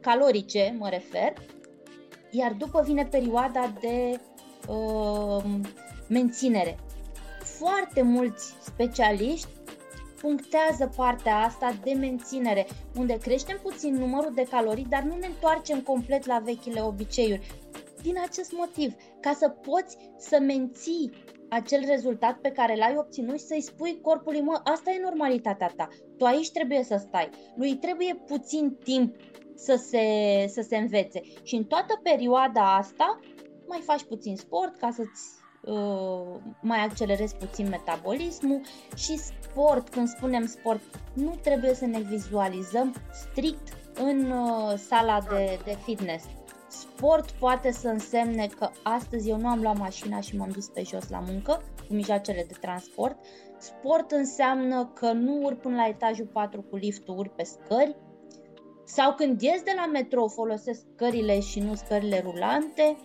[0.00, 1.32] calorice mă refer,
[2.30, 4.20] iar după vine perioada de
[4.68, 5.44] uh,
[6.08, 6.78] menținere.
[7.58, 9.48] Foarte mulți specialiști
[10.20, 12.66] punctează partea asta de menținere,
[12.96, 17.46] unde creștem puțin numărul de calorii, dar nu ne întoarcem complet la vechile obiceiuri.
[18.02, 21.10] Din acest motiv, ca să poți să menții
[21.54, 25.88] acel rezultat pe care l-ai obținut și să-i spui corpului, mă, asta e normalitatea ta,
[26.18, 29.16] tu aici trebuie să stai, lui trebuie puțin timp
[29.54, 30.04] să se,
[30.48, 31.20] să se învețe.
[31.42, 33.20] Și în toată perioada asta
[33.66, 35.22] mai faci puțin sport ca să-ți
[35.62, 38.60] uh, mai accelerezi puțin metabolismul
[38.96, 40.82] și sport, când spunem sport,
[41.14, 46.24] nu trebuie să ne vizualizăm strict în uh, sala de, de fitness.
[47.04, 50.82] Sport poate să însemne că astăzi eu nu am luat mașina și m-am dus pe
[50.82, 53.16] jos la muncă cu mijloacele de transport.
[53.58, 57.96] Sport înseamnă că nu urc până la etajul 4 cu liftul, urc pe scări.
[58.84, 62.96] Sau când ies de la metrou folosesc scările și nu scările rulante.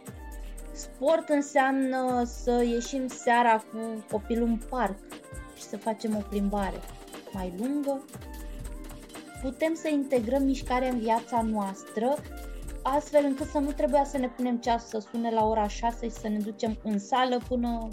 [0.71, 4.97] Sport înseamnă să ieșim seara cu copilul în parc
[5.55, 6.79] și să facem o plimbare
[7.33, 8.05] mai lungă.
[9.41, 12.15] Putem să integrăm mișcarea în viața noastră
[12.95, 16.11] astfel încât să nu trebuia să ne punem ceas să sune la ora 6 și
[16.11, 17.87] să ne ducem în sală până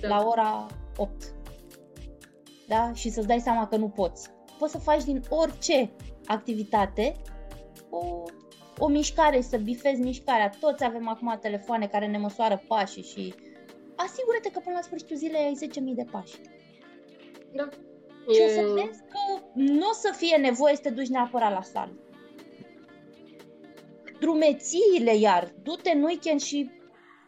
[0.00, 0.08] da.
[0.08, 1.34] la ora 8.
[2.68, 2.92] Da?
[2.92, 4.30] Și să-ți dai seama că nu poți.
[4.58, 5.90] Poți să faci din orice
[6.24, 7.16] activitate
[7.90, 8.22] o,
[8.78, 10.50] o mișcare, să bifezi mișcarea.
[10.60, 13.34] Toți avem acum telefoane care ne măsoară pașii și
[13.96, 16.40] asigură-te că până la sfârșitul zilei ai 10.000 de pași.
[17.52, 17.68] Da.
[18.32, 18.44] Și e...
[18.44, 22.05] o să vezi că nu o să fie nevoie să te duci neapărat la sală
[24.20, 26.70] drumețiile iar, du-te în weekend și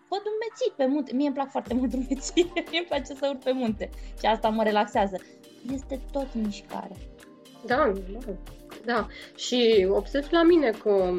[0.08, 1.14] fă drumeții pe munte.
[1.14, 4.62] Mie îmi plac foarte mult drumeții, îmi place să urc pe munte și asta mă
[4.62, 5.20] relaxează.
[5.72, 6.96] Este tot mișcare.
[7.66, 8.18] Da, da,
[8.84, 9.06] da.
[9.36, 11.12] Și observ la mine că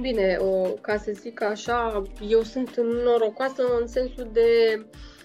[0.00, 4.46] Bine, o, ca să zic așa, eu sunt norocoasă în sensul de
[4.80, 5.17] Mm,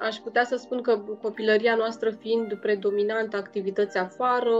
[0.00, 4.56] aș putea să spun că copilăria noastră fiind predominant activități afară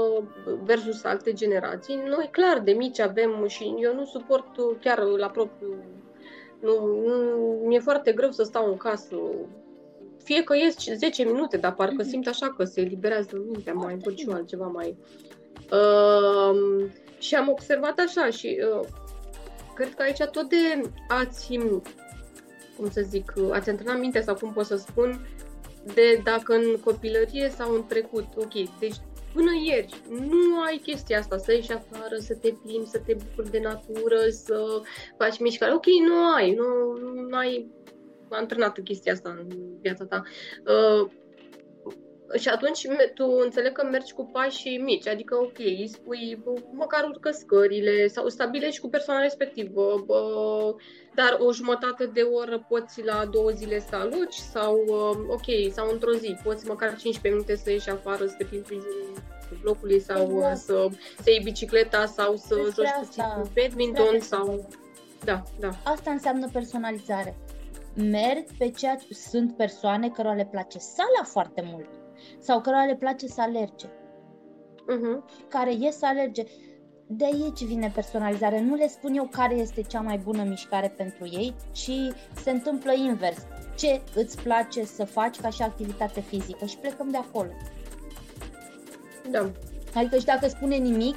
[0.65, 4.47] versus alte generații, noi clar de mici avem și eu nu suport
[4.81, 5.85] chiar la propriu,
[6.61, 9.17] nu, nu mi-e foarte greu să stau în casă
[10.23, 12.09] fie că ies 10 minute, dar parcă mhm.
[12.09, 14.97] simt așa că se eliberează mintea, mai văd și altceva mai...
[15.73, 18.87] Uh, și am observat așa și uh,
[19.75, 21.59] cred că aici tot de ați
[22.83, 25.27] cum să zic, ați antrenat mintea sau cum pot să spun,
[25.95, 28.97] de dacă în copilărie sau în trecut, ok, deci
[29.33, 33.51] până ieri nu ai chestia asta, să ieși afară, să te plimbi, să te bucuri
[33.51, 34.83] de natură, să
[35.19, 36.67] faci mișcare, ok, nu ai, nu,
[37.29, 37.71] nu ai
[38.29, 39.47] antrenat chestia asta în
[39.81, 40.23] viața ta.
[40.67, 41.11] Uh,
[42.39, 47.31] și atunci tu înțeleg că mergi cu pași mici, adică ok, îi spui măcar urcă
[47.31, 50.75] scările sau stabilești cu persoana respectivă, bă,
[51.15, 54.77] dar o jumătate de oră poți la două zile să aluci sau
[55.29, 58.77] ok, sau într-o zi poți măcar 15 minute să ieși afară, să te plimbi
[59.63, 60.57] blocului sau exact.
[60.57, 60.89] să,
[61.23, 64.69] să iei bicicleta sau să Despre joci puțin cu badminton sau...
[65.25, 65.69] Da, da.
[65.85, 67.37] Asta înseamnă personalizare.
[67.95, 71.89] Merg pe ceea ce sunt persoane cărora le place sala foarte mult
[72.39, 73.87] sau cărora le place să alerge.
[73.87, 75.49] Uh-huh.
[75.49, 76.45] Care ies să alerge.
[77.07, 78.61] De aici vine personalizarea.
[78.61, 82.93] Nu le spun eu care este cea mai bună mișcare pentru ei, ci se întâmplă
[82.93, 83.47] invers.
[83.77, 87.51] Ce îți place să faci ca și activitate fizică și plecăm de acolo.
[89.31, 89.51] Da.
[89.95, 91.17] Adică și dacă spune nimic,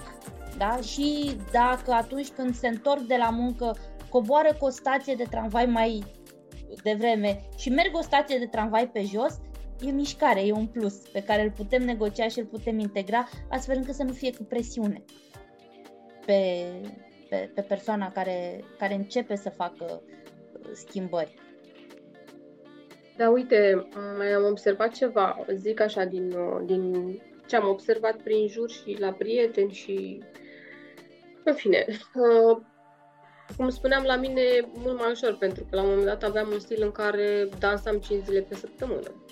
[0.58, 3.76] da, și dacă atunci când se întorc de la muncă
[4.10, 6.04] coboară cu o stație de tramvai mai
[6.84, 9.40] devreme și merg o stație de tramvai pe jos,
[9.82, 13.78] e mișcare, e un plus pe care îl putem negocia și îl putem integra astfel
[13.78, 15.04] încât să nu fie cu presiune
[16.26, 16.72] pe,
[17.30, 21.34] pe, pe persoana care, care începe să facă uh, schimbări.
[23.18, 26.94] Da, uite, mai am observat ceva, zic așa, din, uh, din
[27.48, 30.24] ce am observat prin jur și la prieteni și...
[31.44, 32.58] În fine, uh,
[33.58, 34.42] cum spuneam, la mine
[34.74, 37.98] mult mai ușor, pentru că la un moment dat aveam un stil în care dansam
[37.98, 39.26] 5 zile pe săptămână.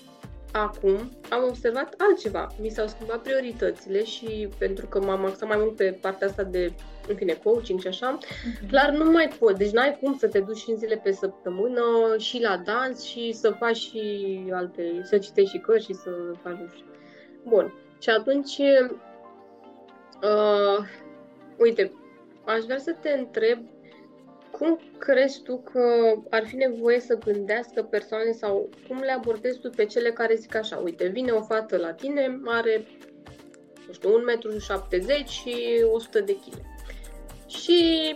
[0.56, 2.48] Acum am observat altceva.
[2.60, 6.72] Mi s-au schimbat prioritățile și pentru că m-am axat mai mult pe partea asta de,
[7.08, 8.68] în fine, coaching și așa, uh-huh.
[8.68, 9.56] clar nu mai pot.
[9.56, 11.82] Deci n-ai cum să te duci în zile pe săptămână
[12.18, 16.10] și la dans și să faci și alte, să citești și cărți și să
[16.42, 16.86] faci nu știu.
[17.48, 17.74] Bun.
[18.00, 18.58] Și atunci,
[20.22, 20.86] uh,
[21.58, 21.92] uite,
[22.44, 23.58] aș vrea să te întreb
[24.58, 29.70] cum crezi tu că ar fi nevoie să gândească persoane sau cum le abordezi tu
[29.70, 32.86] pe cele care zic așa, uite, vine o fată la tine, are,
[33.86, 36.54] nu știu, 1,70 m și 100 de kg.
[37.46, 38.14] Și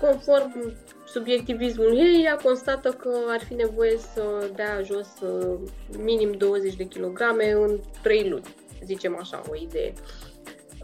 [0.00, 0.74] conform
[1.06, 5.58] subiectivismul ei, ea constată că ar fi nevoie să dea jos uh,
[5.98, 9.92] minim 20 de kilograme în 3 luni, zicem așa, o idee.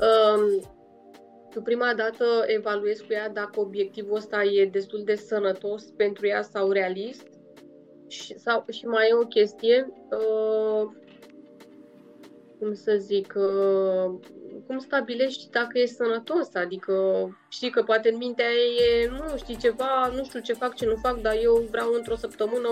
[0.00, 0.62] Um,
[1.52, 6.42] tu prima dată evaluezi cu ea dacă obiectivul ăsta e destul de sănătos pentru ea
[6.42, 7.26] sau realist
[8.08, 10.90] și, sau, și mai e o chestie, uh,
[12.58, 14.14] cum să zic, uh,
[14.66, 16.54] cum stabilești dacă e sănătos?
[16.54, 16.94] Adică
[17.48, 20.86] știi că poate în mintea ei e, nu știi ceva, nu știu ce fac, ce
[20.86, 22.68] nu fac, dar eu vreau într-o săptămână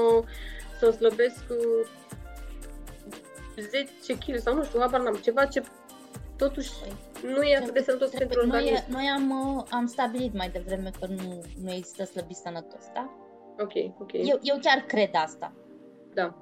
[0.78, 1.44] să slăbesc
[3.60, 5.62] 10 kg sau nu știu, habar n-am, ceva ce
[6.41, 6.70] totuși
[7.22, 8.84] nu e atât de sănătos pentru organism.
[8.88, 13.11] Noi, noi am, uh, am stabilit mai devreme că nu, nu există slăbit sănătos, da?
[13.59, 14.12] Ok, ok.
[14.12, 15.53] Eu, eu chiar cred asta.
[16.14, 16.34] Da.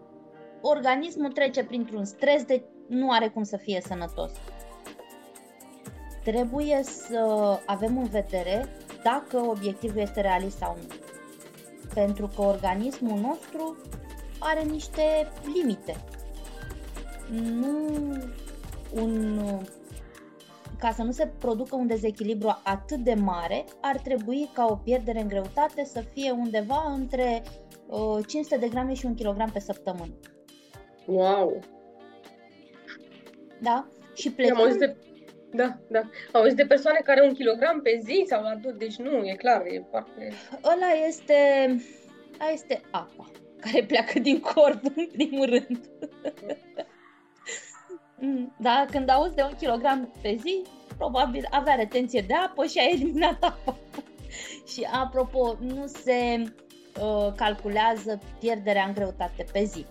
[0.60, 4.30] Organismul trece printr-un stres de nu are cum să fie sănătos.
[6.24, 8.68] Trebuie să avem în vedere
[9.02, 10.94] dacă obiectivul este realist sau nu.
[11.94, 13.76] Pentru că organismul nostru
[14.38, 15.96] are niște limite.
[17.30, 17.88] Nu
[18.94, 19.40] un
[20.78, 25.20] ca să nu se producă un dezechilibru atât de mare, ar trebui ca o pierdere
[25.20, 27.42] în greutate să fie undeva între
[27.86, 30.12] uh, 500 de grame și un kilogram pe săptămână.
[31.06, 31.60] Wow!
[33.60, 33.88] Da?
[34.14, 34.78] Și plecând...
[34.78, 34.96] de...
[35.50, 35.98] Da, da.
[36.32, 39.34] Am auzit de persoane care un kilogram pe zi sau la tot, deci nu, e
[39.34, 40.32] clar, e foarte...
[40.64, 41.34] Ăla este,
[42.38, 43.30] aia este apa
[43.62, 45.80] care pleacă din corp, în primul rând.
[48.20, 50.62] Mm, da, când auzi de un kilogram pe zi,
[50.96, 53.76] probabil avea retenție de apă și a eliminat apa.
[54.72, 59.86] și apropo, nu se uh, calculează pierderea în greutate pe zi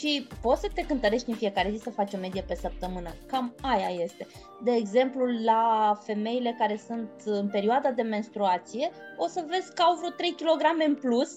[0.00, 3.10] ci poți să te cântărești în fiecare zi să faci o medie pe săptămână.
[3.26, 4.26] Cam aia este.
[4.64, 9.96] De exemplu, la femeile care sunt în perioada de menstruație, o să vezi că au
[9.96, 11.30] vreo 3 kg în plus,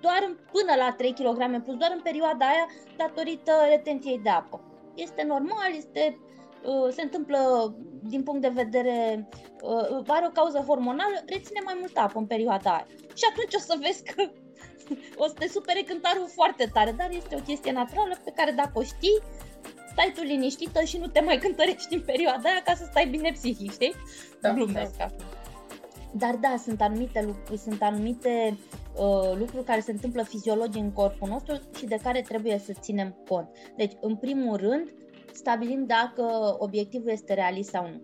[0.00, 4.60] doar până la 3 kg în plus, doar în perioada aia, datorită retenției de apă.
[5.06, 6.18] Este normal, este
[6.64, 7.38] uh, se întâmplă
[8.02, 9.28] din punct de vedere,
[9.62, 12.86] uh, are o cauză hormonală, reține mai multă apă în perioada aia.
[13.14, 14.22] Și atunci o să vezi că
[15.22, 18.72] o să te supere cântarul foarte tare, dar este o chestie naturală pe care dacă
[18.74, 19.18] o știi,
[19.92, 23.32] stai tu liniștită și nu te mai cântărești în perioada aia ca să stai bine
[23.32, 23.94] psihic, știi?
[24.40, 25.06] Da, Glumesc da.
[26.12, 28.58] Dar da, sunt anumite lucruri, sunt anumite
[28.96, 33.16] uh, lucruri care se întâmplă fiziologic în corpul nostru și de care trebuie să ținem
[33.28, 33.48] cont.
[33.76, 34.94] Deci, în primul rând,
[35.32, 38.02] stabilim dacă obiectivul este realist sau nu.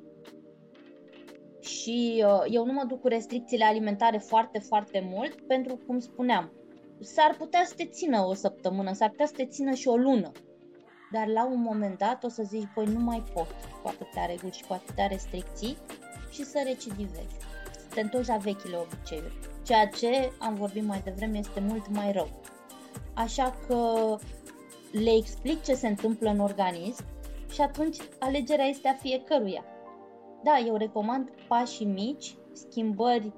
[1.60, 6.52] Și uh, eu nu mă duc cu restricțiile alimentare foarte, foarte mult, pentru cum spuneam,
[7.00, 10.32] s-ar putea să te țină o săptămână, s-ar putea să te țină și o lună.
[11.12, 13.46] Dar la un moment dat o să zici, băi, nu mai pot
[13.82, 15.76] cu atâtea reguli și cu atâtea restricții
[16.30, 17.36] și să recidivezi.
[17.94, 19.38] Să te întorci la vechile obiceiuri.
[19.62, 22.28] Ceea ce, am vorbit mai devreme, este mult mai rău.
[23.14, 23.78] Așa că
[24.92, 27.04] le explic ce se întâmplă în organism
[27.52, 29.64] și atunci alegerea este a fiecăruia.
[30.42, 33.32] Da, eu recomand pașii mici, schimbări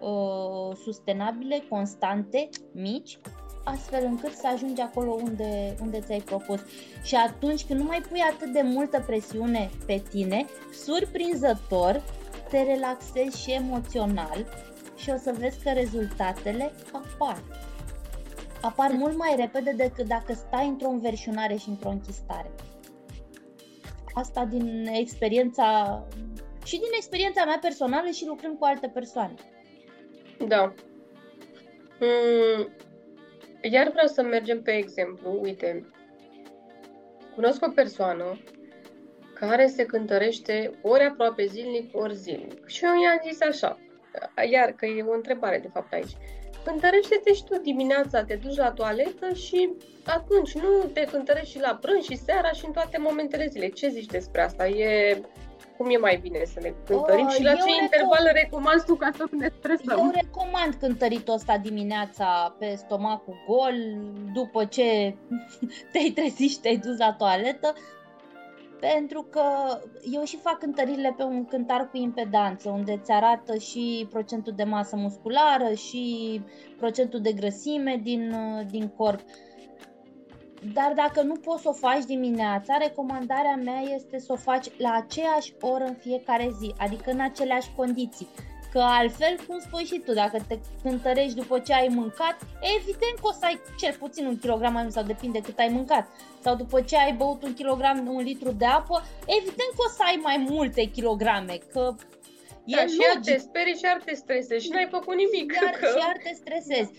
[0.00, 3.18] uh, sustenabile, constante, mici,
[3.64, 6.60] astfel încât să ajungi acolo unde, unde ți-ai propus.
[7.02, 12.02] Și atunci când nu mai pui atât de multă presiune pe tine, surprinzător,
[12.52, 14.46] te relaxezi și emoțional
[14.96, 17.42] și o să vezi că rezultatele apar.
[18.60, 22.50] Apar mult mai repede decât dacă stai într-o înverșunare și într-o închistare.
[24.14, 26.02] Asta din experiența
[26.64, 29.34] și din experiența mea personală și lucrând cu alte persoane.
[30.46, 30.74] Da.
[32.00, 32.68] Mm,
[33.60, 35.38] iar vreau să mergem pe exemplu.
[35.40, 35.90] Uite,
[37.34, 38.38] cunosc o persoană
[39.46, 42.66] care se cântărește ori aproape zilnic, ori zilnic.
[42.66, 43.78] Și eu i-am zis așa,
[44.50, 46.16] iar că e o întrebare de fapt aici.
[46.64, 49.70] Cântărește-te și tu dimineața, te duci la toaletă și
[50.04, 53.72] atunci nu te cântărești și la prânz și seara și în toate momentele zilei.
[53.72, 54.68] Ce zici despre asta?
[54.68, 55.20] E
[55.76, 58.94] cum e mai bine să ne cântărim oh, și la ce recom- interval recomanzi tu
[58.94, 59.98] ca să ne stresăm?
[59.98, 63.74] Eu recomand cântăritul ăsta dimineața pe stomacul gol,
[64.32, 65.16] după ce
[65.92, 67.74] te-ai trezit și te-ai dus la toaletă,
[68.90, 69.42] pentru că
[70.12, 74.64] eu și fac cântările pe un cântar cu impedanță, unde îți arată și procentul de
[74.64, 76.40] masă musculară și
[76.76, 78.34] procentul de grăsime din,
[78.70, 79.20] din corp.
[80.72, 84.92] Dar dacă nu poți să o faci dimineața, recomandarea mea este să o faci la
[84.92, 88.28] aceeași oră în fiecare zi, adică în aceleași condiții.
[88.72, 92.36] Că altfel, cum spui și tu, dacă te cântărești după ce ai mâncat,
[92.78, 95.68] evident că o să ai cel puțin un kilogram mai mult sau depinde cât ai
[95.68, 96.08] mâncat.
[96.40, 100.02] Sau după ce ai băut un kilogram, un litru de apă, evident că o să
[100.06, 101.94] ai mai multe kilograme, că
[102.64, 105.52] E da, și iar te sperii și iar te stresezi și n-ai făcut nimic.
[105.62, 105.86] Iar, că...
[105.86, 106.90] Și iar te stresezi.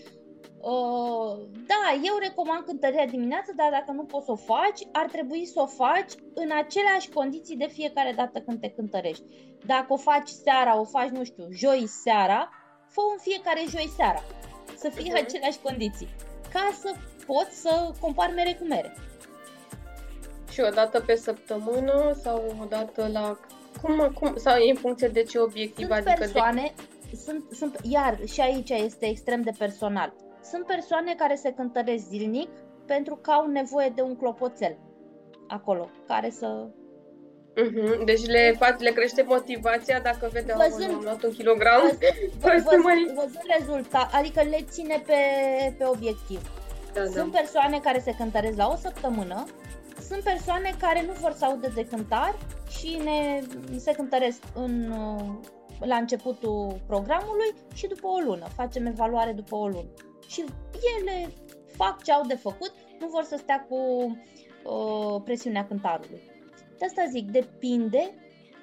[0.72, 1.32] Uh,
[1.72, 5.60] da, eu recomand cântărirea dimineață, dar dacă nu poți să o faci, ar trebui să
[5.60, 9.24] o faci în aceleași condiții de fiecare dată când te cântărești.
[9.66, 12.50] Dacă o faci seara, o faci, nu știu, joi seara,
[12.88, 14.22] fă în fiecare joi seara.
[14.76, 15.24] Să fie uh-huh.
[15.24, 16.08] aceleași condiții.
[16.52, 16.94] Ca să
[17.26, 18.94] poți să compari mere cu mere.
[20.50, 23.38] Și o dată pe săptămână sau o dată la...
[23.82, 25.86] Cum, cum, sau în funcție de ce obiectiv?
[25.86, 26.72] Sunt adică persoane,
[27.10, 27.16] de...
[27.16, 30.12] sunt, sunt, iar și aici este extrem de personal.
[30.42, 32.48] Sunt persoane care se cântăresc zilnic
[32.86, 34.78] pentru că au nevoie de un clopoțel
[35.48, 36.66] acolo, care să
[37.56, 38.04] Uh-huh.
[38.04, 41.80] Deci le, le crește motivația dacă vede văzând, am luat un kilogram.
[41.82, 43.12] Văzând, văzând, mai...
[43.14, 45.14] văzând rezultat, adică le ține pe,
[45.78, 46.40] pe obiectiv.
[46.92, 47.38] Da, Sunt da.
[47.38, 49.44] persoane care se cântăresc la o săptămână,
[50.08, 52.34] sunt persoane care nu vor să audă de cântar
[52.78, 53.40] și ne,
[53.78, 54.94] se cântăresc în,
[55.80, 58.46] la începutul programului și după o lună.
[58.56, 59.88] Facem evaluare după o lună.
[60.26, 60.44] Și
[60.98, 61.32] ele
[61.76, 66.33] fac ce au de făcut, nu vor să stea cu uh, presiunea cântarului.
[66.78, 68.14] De asta zic, depinde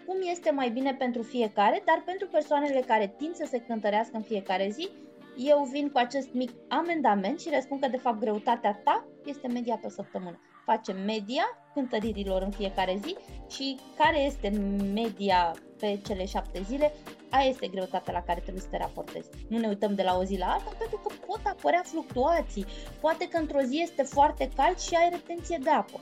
[0.05, 4.21] cum este mai bine pentru fiecare, dar pentru persoanele care tind să se cântărească în
[4.21, 4.89] fiecare zi,
[5.37, 9.79] eu vin cu acest mic amendament și răspund că de fapt greutatea ta este media
[9.81, 10.39] pe săptămână.
[10.65, 11.43] Facem media
[11.73, 13.15] cântăririlor în fiecare zi
[13.49, 14.49] și care este
[14.93, 16.93] media pe cele șapte zile,
[17.29, 19.29] aia este greutatea la care trebuie să te raportezi.
[19.47, 22.65] Nu ne uităm de la o zi la alta pentru că pot apărea fluctuații.
[22.99, 25.99] Poate că într-o zi este foarte cald și ai retenție de apă.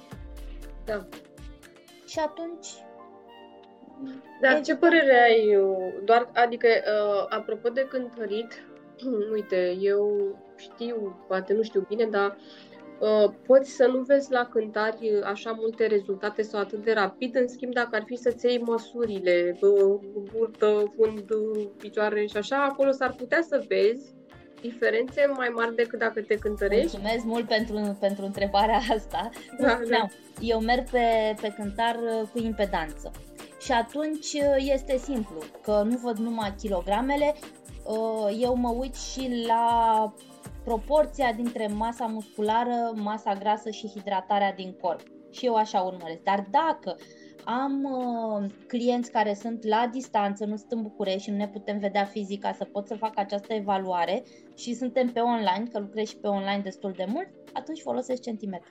[0.85, 1.07] Da.
[2.09, 2.67] Și atunci
[4.41, 5.57] dar ce părere ai,
[6.03, 8.63] doar, adică, uh, apropo de cântărit,
[9.33, 12.37] uite, eu știu, poate nu știu bine, dar
[12.99, 17.47] uh, poți să nu vezi la cântari așa multe rezultate sau atât de rapid, în
[17.47, 19.99] schimb dacă ar fi să-ți iei măsurile, uh,
[20.31, 21.23] burtă, fund,
[21.77, 24.17] picioare și așa, acolo s-ar putea să vezi
[24.61, 26.97] diferențe mai mari decât dacă te cântărești?
[26.97, 29.29] Mulțumesc mult pentru, pentru întrebarea asta.
[29.59, 30.07] Da, da.
[30.39, 31.99] Eu merg pe, pe cântar
[32.31, 33.11] cu impedanță.
[33.61, 37.35] Și atunci este simplu, că nu văd numai kilogramele,
[37.89, 40.13] Uh, eu mă uit și la
[40.63, 45.01] proporția dintre masa musculară, masa grasă și hidratarea din corp.
[45.31, 46.21] Și eu așa urmăresc.
[46.23, 46.95] Dar dacă
[47.49, 51.79] am uh, clienți care sunt la distanță, nu sunt în București și nu ne putem
[51.79, 54.23] vedea fizic ca să pot să fac această evaluare
[54.57, 58.69] și suntem pe online, că lucrez și pe online destul de mult, atunci folosesc centimetru.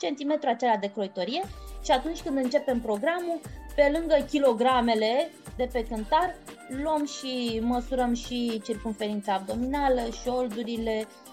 [0.00, 1.42] Centimetru acela de croitorie
[1.84, 3.40] și atunci când începem programul,
[3.74, 6.36] pe lângă kilogramele de pe cântar,
[6.82, 11.29] luăm și măsurăm și circumferința abdominală, șoldurile, uh,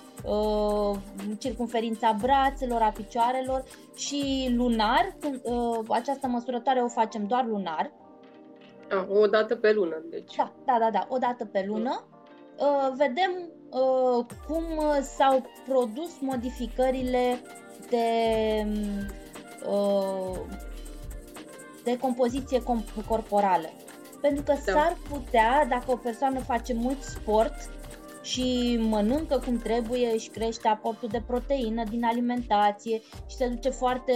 [1.38, 3.63] circumferința brațelor, a picioarelor
[3.95, 5.15] și lunar.
[5.43, 7.91] Uh, această măsurătoare o facem doar lunar.
[8.89, 10.36] Ah, o dată pe lună, deci.
[10.36, 12.03] Da, da, da, da o dată pe lună.
[12.57, 13.32] Uh, vedem
[14.47, 14.63] cum
[15.01, 17.41] s-au produs modificările
[17.89, 18.05] de
[21.84, 22.63] de compoziție
[23.07, 23.70] corporală.
[24.22, 24.72] Pentru că da.
[24.72, 27.53] s-ar putea, dacă o persoană face mult sport
[28.28, 32.99] și mănâncă cum trebuie, își crește aportul de proteină din alimentație
[33.30, 34.13] și se duce foarte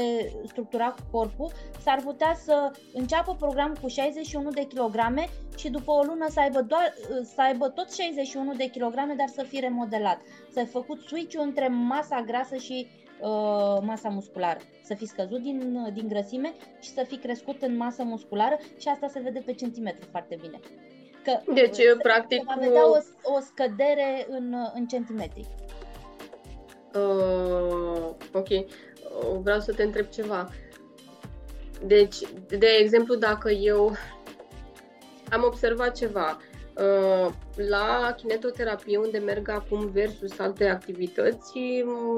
[0.47, 1.51] structurat cu corpul,
[1.83, 6.61] s-ar putea să înceapă programul cu 61 de kilograme și după o lună să aibă,
[6.61, 6.93] doar,
[7.23, 10.21] să aibă tot 61 de kilograme, dar să fie remodelat.
[10.53, 12.87] Să ai făcut switch-ul între masa grasă și
[13.21, 14.59] uh, masa musculară.
[14.83, 19.07] Să fi scăzut din, din grăsime și să fi crescut în masă musculară și asta
[19.07, 20.59] se vede pe centimetru foarte bine.
[21.23, 22.37] Că, deci, se, practic...
[22.37, 25.47] Se va vedea o, o scădere în, în centimetri.
[26.93, 28.49] Uh, ok.
[28.49, 30.49] Uh, vreau să te întreb ceva.
[31.85, 32.17] Deci,
[32.47, 33.91] de exemplu, dacă eu
[35.35, 36.37] am observat ceva,
[36.77, 41.53] Uh, la kinetoterapie, unde merg acum versus alte activități,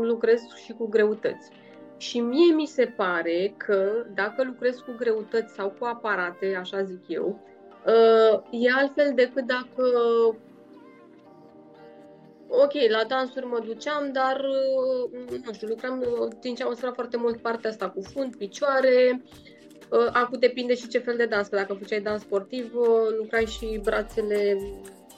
[0.01, 1.49] lucrez și cu greutăți.
[1.97, 7.07] Și mie mi se pare că dacă lucrez cu greutăți sau cu aparate, așa zic
[7.07, 7.52] eu, uh,
[8.51, 9.83] e altfel decât dacă
[12.47, 14.45] ok, la dansuri mă duceam, dar,
[15.11, 16.03] uh, nu știu, lucram,
[16.41, 19.21] din ce am foarte mult partea asta cu fund, picioare,
[19.93, 23.45] Uh, acum depinde și ce fel de dans, că dacă făceai dans sportiv, uh, lucrai
[23.45, 24.57] și brațele,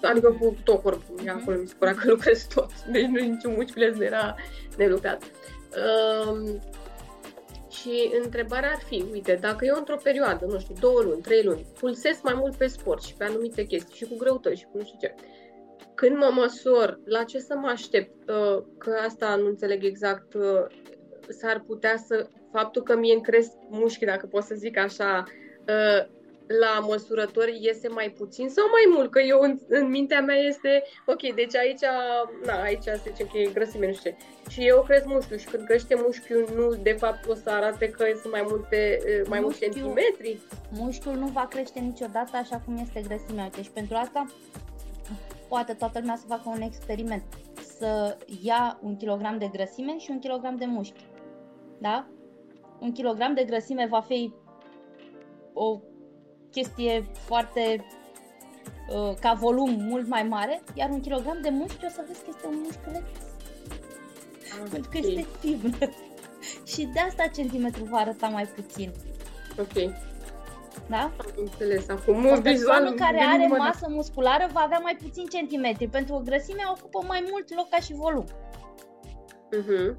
[0.01, 1.29] adică cu tot corpul, mm-hmm.
[1.29, 4.35] acolo mi se părea că lucrezi tot, deci nu niciun mușchiuleț nu era
[4.77, 5.23] nelucrat.
[6.23, 6.61] Um,
[7.79, 11.65] și întrebarea ar fi, uite, dacă eu într-o perioadă, nu știu, două luni, trei luni,
[11.79, 14.83] pulsez mai mult pe sport și pe anumite chestii și cu greutăți și cu nu
[14.83, 15.15] știu ce,
[15.93, 20.33] când mă măsor, la ce să mă aștept, uh, că asta nu înțeleg exact,
[21.27, 25.23] s-ar putea să, faptul că mie îmi cresc mușchi, dacă pot să zic așa,
[25.67, 26.14] uh,
[26.47, 29.11] la măsurător iese mai puțin sau mai mult?
[29.11, 31.85] Că eu în, în mintea mea este, ok, deci aici,
[32.45, 34.17] na, aici se zice că e grăsime, nu știu ce.
[34.49, 38.05] Și eu cresc mușchiul și când crește mușchiul, nu de fapt o să arate că
[38.21, 40.39] sunt mai multe, mai mulți centimetri?
[40.71, 43.43] Mușchiul nu va crește niciodată așa cum este grăsimea.
[43.43, 44.25] Uite, și pentru asta
[45.47, 47.23] poate toată lumea să facă un experiment.
[47.77, 51.05] Să ia un kilogram de grăsime și un kilogram de mușchi.
[51.77, 52.07] Da?
[52.79, 54.33] Un kilogram de grăsime va fi
[55.53, 55.79] o
[56.55, 57.85] chestie foarte
[58.89, 62.29] uh, ca volum mult mai mare, iar un kilogram de mușchi o să vezi că
[62.29, 63.03] este un mușchiuleț.
[64.51, 65.89] Ah, Pentru că este fibră.
[66.71, 68.91] și de asta centimetrul va arăta mai puțin.
[69.59, 69.93] Ok.
[70.89, 71.01] Da?
[71.17, 71.89] Am înțeles.
[71.89, 76.75] Acum o persoană care are masă musculară va avea mai puțin centimetri, pentru că grăsimea
[76.77, 78.25] ocupă mai mult loc ca și volum.
[79.57, 79.95] Uh-huh.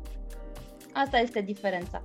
[0.92, 2.02] Asta este diferența.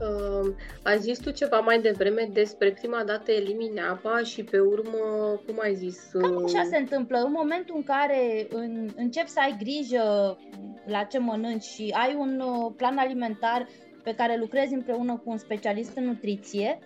[0.00, 4.98] Uh, ai zis tu ceva mai devreme despre prima dată elimini apa și pe urmă,
[5.46, 6.10] cum ai zis?
[6.12, 6.20] Uh...
[6.20, 7.18] Cam așa se întâmplă.
[7.18, 10.38] În momentul în care în, începi să ai grijă
[10.86, 13.68] la ce mănânci și ai un uh, plan alimentar
[14.02, 16.78] pe care lucrezi împreună cu un specialist în nutriție,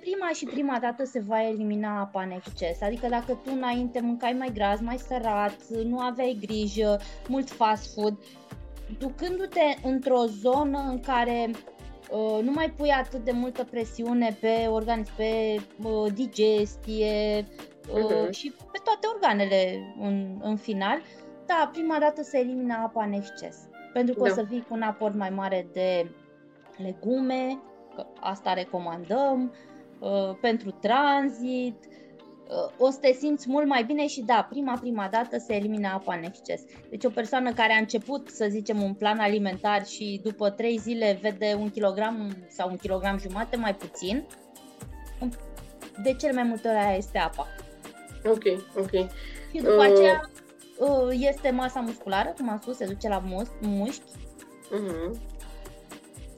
[0.00, 2.80] prima și prima dată se va elimina apa în exces.
[2.82, 8.18] Adică dacă tu înainte mâncai mai gras, mai sărat, nu aveai grijă, mult fast food,
[8.98, 11.71] ducându-te într-o zonă în care Uh,
[12.42, 18.30] nu mai pui atât de multă presiune pe organism, pe uh, digestie uh-huh.
[18.30, 21.00] și pe toate organele în, în final.
[21.46, 23.58] Da, prima dată se elimina apa în exces.
[23.92, 24.30] Pentru că da.
[24.30, 26.10] o să vii cu un aport mai mare de
[26.76, 27.58] legume,
[27.94, 29.54] că asta recomandăm,
[29.98, 31.86] uh, pentru tranzit,
[32.78, 36.14] o să te simți mult mai bine și da, prima, prima dată se elimina apa
[36.14, 36.62] în exces.
[36.90, 41.18] Deci o persoană care a început, să zicem, un plan alimentar și după trei zile
[41.22, 44.24] vede un kilogram sau un kilogram jumate mai puțin,
[46.02, 47.46] de cel mai multe ori aia este apa.
[48.24, 48.44] Ok,
[48.76, 49.10] ok.
[49.50, 49.90] Și după uh...
[49.92, 50.30] aceea
[50.78, 53.22] uh, este masa musculară, cum am spus, se duce la
[53.60, 54.02] mușchi.
[54.72, 55.31] Uh-huh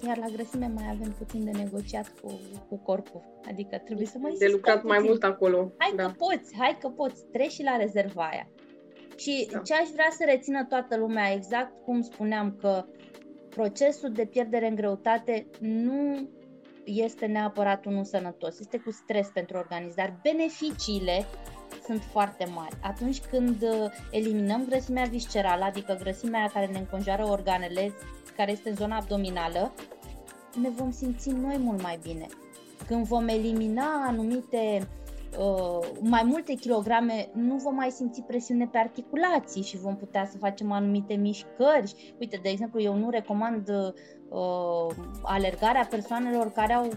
[0.07, 3.23] iar la grăsime mai avem puțin de negociat cu, cu corpul.
[3.49, 5.11] Adică trebuie să mai De lucrat mai puțin.
[5.11, 5.73] mult acolo.
[5.79, 6.03] Hai da.
[6.05, 8.49] că poți, hai că poți, treci și la rezerva aia.
[9.17, 9.59] Și da.
[9.59, 12.85] ce aș vrea să rețină toată lumea, exact cum spuneam că
[13.49, 16.29] procesul de pierdere în greutate nu
[16.85, 21.25] este neapărat unul sănătos, este cu stres pentru organism, dar beneficiile
[21.85, 22.77] sunt foarte mari.
[22.83, 27.93] Atunci când uh, eliminăm grăsimea viscerală, adică grăsimea care ne înconjoară organele,
[28.37, 29.73] care este în zona abdominală,
[30.61, 32.27] ne vom simți noi mult mai bine.
[32.87, 34.89] Când vom elimina anumite
[35.39, 40.37] uh, mai multe kilograme, nu vom mai simți presiune pe articulații și vom putea să
[40.39, 42.15] facem anumite mișcări.
[42.19, 46.93] Uite, de exemplu, eu nu recomand uh, alergarea persoanelor care au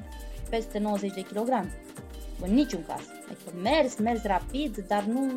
[0.49, 1.81] peste 90 de kilograme.
[2.41, 3.01] În niciun caz.
[3.25, 5.31] Adică mers, mers rapid, dar nu,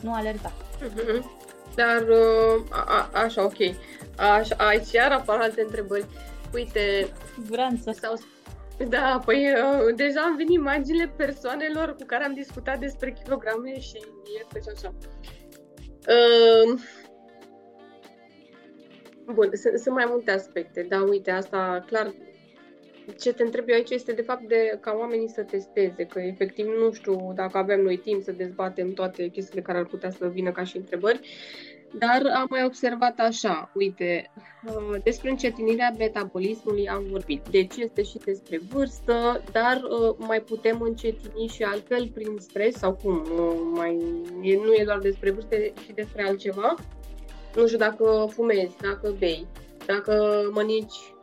[0.00, 0.52] nu alerga.
[0.52, 1.42] Mm-hmm.
[1.74, 3.58] Dar, uh, a, a, așa, ok.
[4.16, 6.06] Așa, aici iar apar alte întrebări.
[6.54, 7.90] Uite, siguranță.
[7.90, 8.14] Sau,
[8.88, 13.96] da, păi uh, deja am venit imaginile persoanelor cu care am discutat despre kilograme și
[14.38, 14.94] este și așa.
[16.08, 16.80] Uh,
[19.34, 22.14] bun, sunt, sunt mai multe aspecte, dar uite, asta clar
[23.18, 26.66] ce te întreb eu aici este de fapt de ca oamenii să testeze, că efectiv
[26.66, 30.52] nu știu dacă avem noi timp să dezbatem toate chestiile care ar putea să vină
[30.52, 31.20] ca și întrebări,
[31.98, 34.30] dar am mai observat așa, uite,
[34.66, 37.48] uh, despre încetinirea metabolismului am vorbit.
[37.50, 42.98] Deci este și despre vârstă, dar uh, mai putem încetini și altfel prin stres sau
[43.02, 43.26] cum?
[43.74, 43.96] Mai,
[44.40, 46.74] nu e doar despre vârstă, și despre altceva?
[47.54, 49.46] Nu știu dacă fumezi, dacă bei,
[49.86, 51.14] dacă mănânci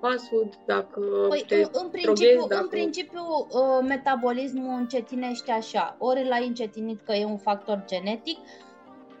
[0.00, 2.62] fast food, dacă păi, te în principiu, droghezi, dacă...
[2.62, 8.38] în principiu uh, metabolismul încetinește așa, ori l-ai încetinit că e un factor genetic,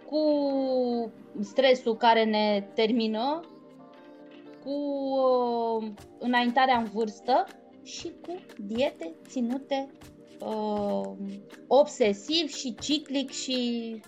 [0.06, 0.20] cu
[1.40, 3.40] stresul care ne termină,
[4.64, 5.88] cu uh,
[6.18, 7.46] înaintarea în vârstă
[7.82, 9.88] și cu diete ținute
[10.40, 11.10] uh,
[11.66, 14.00] obsesiv și ciclic și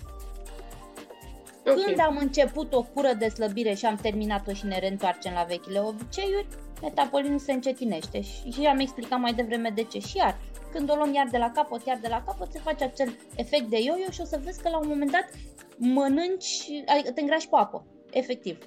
[1.61, 1.83] okay.
[1.85, 5.81] când am început o cură de slăbire și am terminat-o și ne reîntoarcem la vechile
[5.81, 6.47] obiceiuri,
[6.83, 10.39] metabolismul se încetinește și, și am explicat mai devreme de ce și iar
[10.73, 13.65] când o luăm iar de la capăt, iar de la capăt, se face acel efect
[13.65, 15.29] de yo-yo și o să vezi că la un moment dat
[15.77, 18.59] mănânci, adică te îngrași cu apă, efectiv.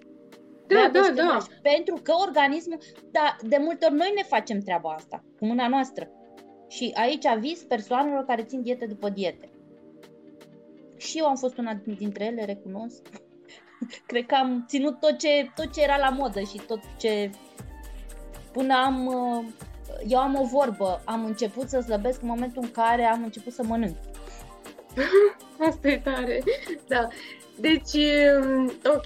[0.68, 1.38] Da, da, da.
[1.62, 2.80] Pentru că organismul,
[3.12, 6.10] da, de multe ori noi ne facem treaba asta, cu mâna noastră.
[6.68, 9.50] Și aici aviz persoanelor care țin diete după diete.
[10.98, 13.02] Și eu am fost una dintre ele, recunosc.
[14.08, 17.30] Cred că am ținut tot ce, tot ce era la modă și tot ce...
[18.52, 19.46] Până am uh,
[20.08, 23.64] eu am o vorbă, am început să slăbesc în momentul în care am început să
[23.64, 23.96] mănânc.
[25.70, 26.44] Asta e tare,
[26.88, 27.08] da.
[27.60, 27.94] Deci,
[28.44, 29.06] um, ok.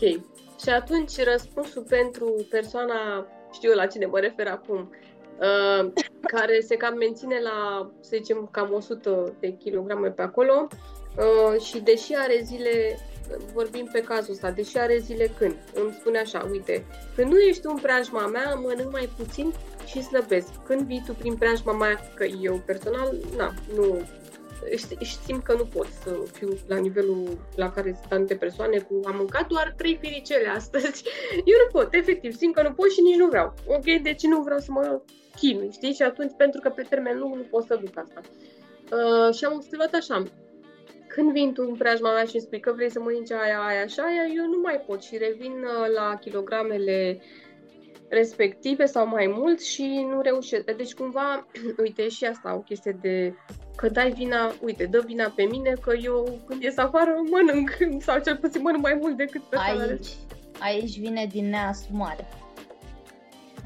[0.64, 4.90] Și atunci răspunsul pentru persoana, știu la cine mă refer acum,
[5.40, 5.92] uh,
[6.36, 10.68] care se cam menține la, să zicem, cam 100 de kilograme pe acolo
[11.18, 12.98] uh, și deși are zile
[13.54, 17.66] vorbim pe cazul ăsta, deși are zile când îmi spune așa, uite, când nu ești
[17.66, 19.54] în preajma mea, mănânc mai puțin
[19.86, 20.50] și slăbesc.
[20.66, 24.02] Când vii tu prin preajma mea, că eu personal, na, nu,
[25.02, 29.00] și simt că nu pot să fiu la nivelul la care sunt anumite persoane cu
[29.06, 31.04] am mâncat doar trei firicele astăzi.
[31.52, 33.54] Eu nu pot, efectiv, simt că nu pot și nici nu vreau.
[33.68, 35.02] Ok, deci nu vreau să mă
[35.36, 35.94] chinui, știi?
[35.94, 38.22] Și atunci, pentru că pe termen lung nu pot să duc asta.
[38.92, 40.24] Uh, și am observat așa,
[41.16, 43.86] când vin tu în preajma mea și îmi spui că vrei să mănânci aia, aia
[43.86, 47.22] și aia, eu nu mai pot și revin uh, la kilogramele
[48.10, 50.72] respective sau mai mult și nu reușesc.
[50.72, 51.48] Deci cumva,
[51.84, 53.34] uite, și asta o chestie de
[53.76, 57.70] că dai vina, uite, dă vina pe mine că eu când ies afară mănânc
[58.08, 60.08] sau cel puțin mănânc mai mult decât persoana Aici,
[60.60, 62.28] aici vine din neasumare.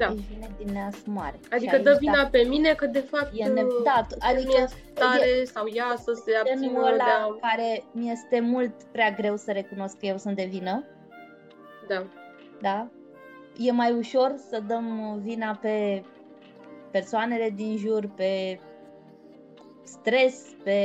[0.00, 0.08] Da.
[0.08, 1.40] Aici vine din neasumare.
[1.50, 3.62] Adică dă vina da, pe mine că de fapt e ne...
[3.84, 7.48] da, adică tare e, sau ea să se abțină ăla de a...
[7.48, 10.84] care mi este mult prea greu să recunosc că eu sunt de vină.
[11.88, 12.06] Da.
[12.60, 12.88] Da?
[13.58, 16.04] E mai ușor să dăm vina pe
[16.90, 18.60] persoanele din jur, pe
[19.84, 20.78] stres, pe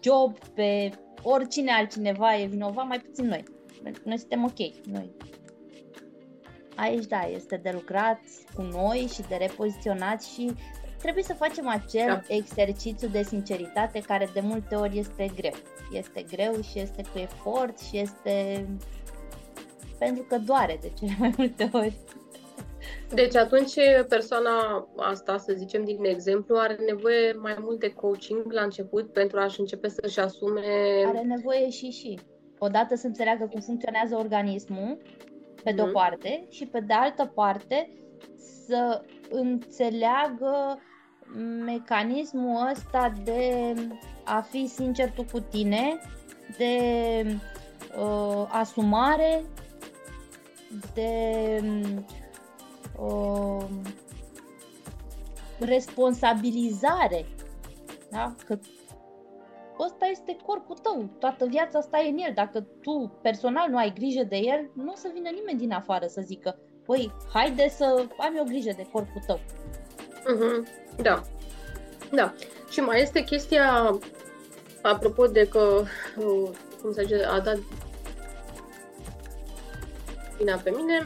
[0.00, 0.90] job, pe
[1.22, 3.44] oricine altcineva e vinovat, mai puțin noi.
[4.04, 4.86] Noi suntem ok.
[4.92, 5.10] Noi
[6.80, 8.20] aici da, este de lucrat
[8.54, 10.54] cu noi și de repoziționat și
[10.98, 12.34] trebuie să facem acel da.
[12.34, 15.54] exercițiu de sinceritate care de multe ori este greu.
[15.92, 18.66] Este greu și este cu efort și este
[19.98, 21.96] pentru că doare de cele mai multe ori.
[23.14, 23.74] Deci atunci
[24.08, 29.38] persoana asta, să zicem din exemplu, are nevoie mai mult de coaching la început pentru
[29.38, 30.62] a-și începe să-și asume...
[31.06, 32.18] Are nevoie și și.
[32.58, 34.98] Odată să înțeleagă cum funcționează organismul,
[35.64, 35.94] pe de-o mhm.
[35.94, 37.90] parte, și pe de altă parte
[38.66, 40.78] să înțeleagă
[41.64, 43.74] mecanismul ăsta de
[44.24, 45.98] a fi sincer tu cu tine,
[46.56, 46.76] de
[47.98, 49.42] uh, asumare,
[50.94, 51.62] de
[52.98, 53.64] uh,
[55.58, 57.26] responsabilizare.
[58.10, 58.34] Da?
[58.46, 58.58] Că
[59.84, 62.32] ăsta este corpul tău, toată viața asta e în el.
[62.34, 66.06] Dacă tu personal nu ai grijă de el, nu o să vină nimeni din afară
[66.06, 69.40] să zică, păi, haide să am eu grijă de corpul tău.
[70.20, 70.88] Uh-huh.
[71.02, 71.22] Da.
[72.12, 72.34] Da.
[72.70, 73.98] Și mai este chestia,
[74.82, 75.82] apropo de că,
[76.16, 76.50] uh,
[76.82, 77.58] cum să zice, a dat
[80.38, 81.04] vina pe mine,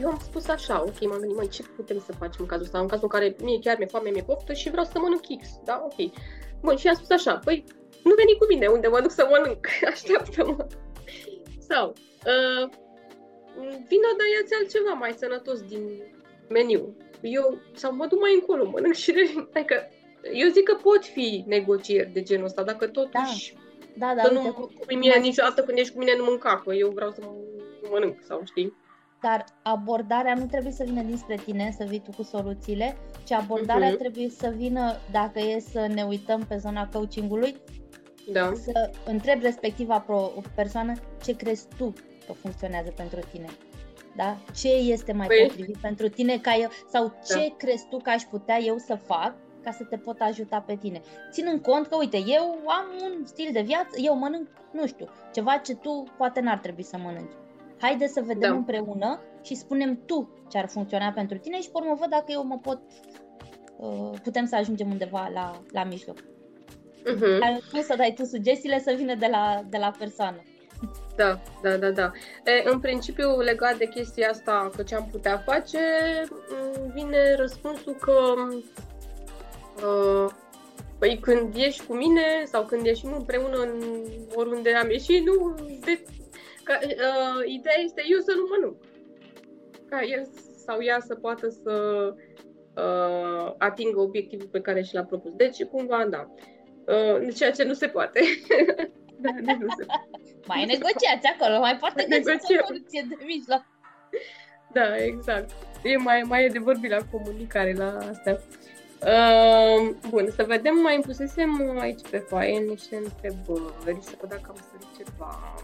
[0.00, 2.78] eu am spus așa, ok, m-am gândit, mai ce putem să facem în cazul ăsta?
[2.78, 5.48] În cazul în care mie chiar mi-e foame, mi-e poftă și vreau să mănânc X,
[5.64, 5.82] da?
[5.84, 6.12] Ok.
[6.60, 7.64] Bun, și am spus așa, păi
[8.08, 10.66] nu veni cu mine unde mă duc să mănânc, așteaptă-mă.
[11.58, 11.86] Sau,
[12.32, 12.64] uh,
[13.90, 15.84] vină, dar ia-ți altceva mai sănătos din
[16.48, 16.96] meniu.
[17.20, 19.48] Eu, sau mă duc mai încolo, mănânc și revin.
[19.54, 19.88] Adică,
[20.32, 23.54] eu zic că pot fi negocieri de genul ăsta, dacă totuși...
[23.94, 24.22] Da, da, da.
[24.22, 27.20] Să nu cu mine niciodată când ești cu mine nu mânca, că eu vreau să
[27.90, 28.84] mănânc, sau știi?
[29.20, 33.94] dar abordarea nu trebuie să vină dinspre tine, să vii tu cu soluțiile, ci abordarea
[33.94, 33.98] uh-huh.
[33.98, 37.56] trebuie să vină, dacă e să ne uităm pe zona coachingului,
[38.32, 38.52] da.
[38.54, 41.92] să întrebi respectiva pro- persoană ce crezi tu
[42.26, 43.46] că funcționează pentru tine.
[44.16, 44.36] Da?
[44.54, 45.46] Ce este mai păi...
[45.46, 47.34] potrivit pentru tine ca eu, sau da.
[47.34, 50.76] ce crezi tu că aș putea eu să fac ca să te pot ajuta pe
[50.76, 51.00] tine.
[51.30, 55.56] Ținând cont că, uite, eu am un stil de viață, eu mănânc, nu știu, ceva
[55.56, 57.32] ce tu poate n-ar trebui să mănânci.
[57.80, 58.56] Haide să vedem da.
[58.56, 62.44] împreună și spunem tu ce ar funcționa pentru tine și pe urmă văd dacă eu
[62.44, 62.80] mă pot,
[63.76, 66.24] uh, putem să ajungem undeva la, la mijloc.
[67.14, 67.38] Uh-huh.
[67.40, 70.42] Dar nu să dai tu sugestiile să vină de la, de la persoană.
[71.16, 72.12] Da, da, da, da.
[72.44, 75.78] E, în principiu, legat de chestia asta, că ce am putea face,
[76.94, 78.34] vine răspunsul că
[79.86, 80.30] uh,
[80.98, 83.82] păi când ești cu mine sau când ieșim împreună în
[84.34, 85.54] oriunde am ieșit, nu,
[85.84, 86.02] de,
[86.64, 88.76] ca, uh, ideea este eu să nu mănânc.
[89.88, 90.28] Ca el
[90.66, 91.72] sau ea să poată să
[92.76, 95.32] uh, atingă obiectivul pe care și l-a propus.
[95.32, 96.30] Deci, cumva, da.
[96.34, 96.55] Uh,
[97.34, 98.20] ceea ce nu se poate.
[99.22, 99.86] da, nu se
[100.46, 103.64] mai negociați acolo, mai poate găsiți o soluție de mijloc.
[104.72, 105.50] Da, exact.
[105.82, 108.40] E mai, mai e de vorbit la comunicare, la astea.
[109.00, 114.56] Uh, bun, să vedem, mai impusesem aici pe foaie niște întrebări, să văd dacă am
[114.70, 115.54] sărit ceva.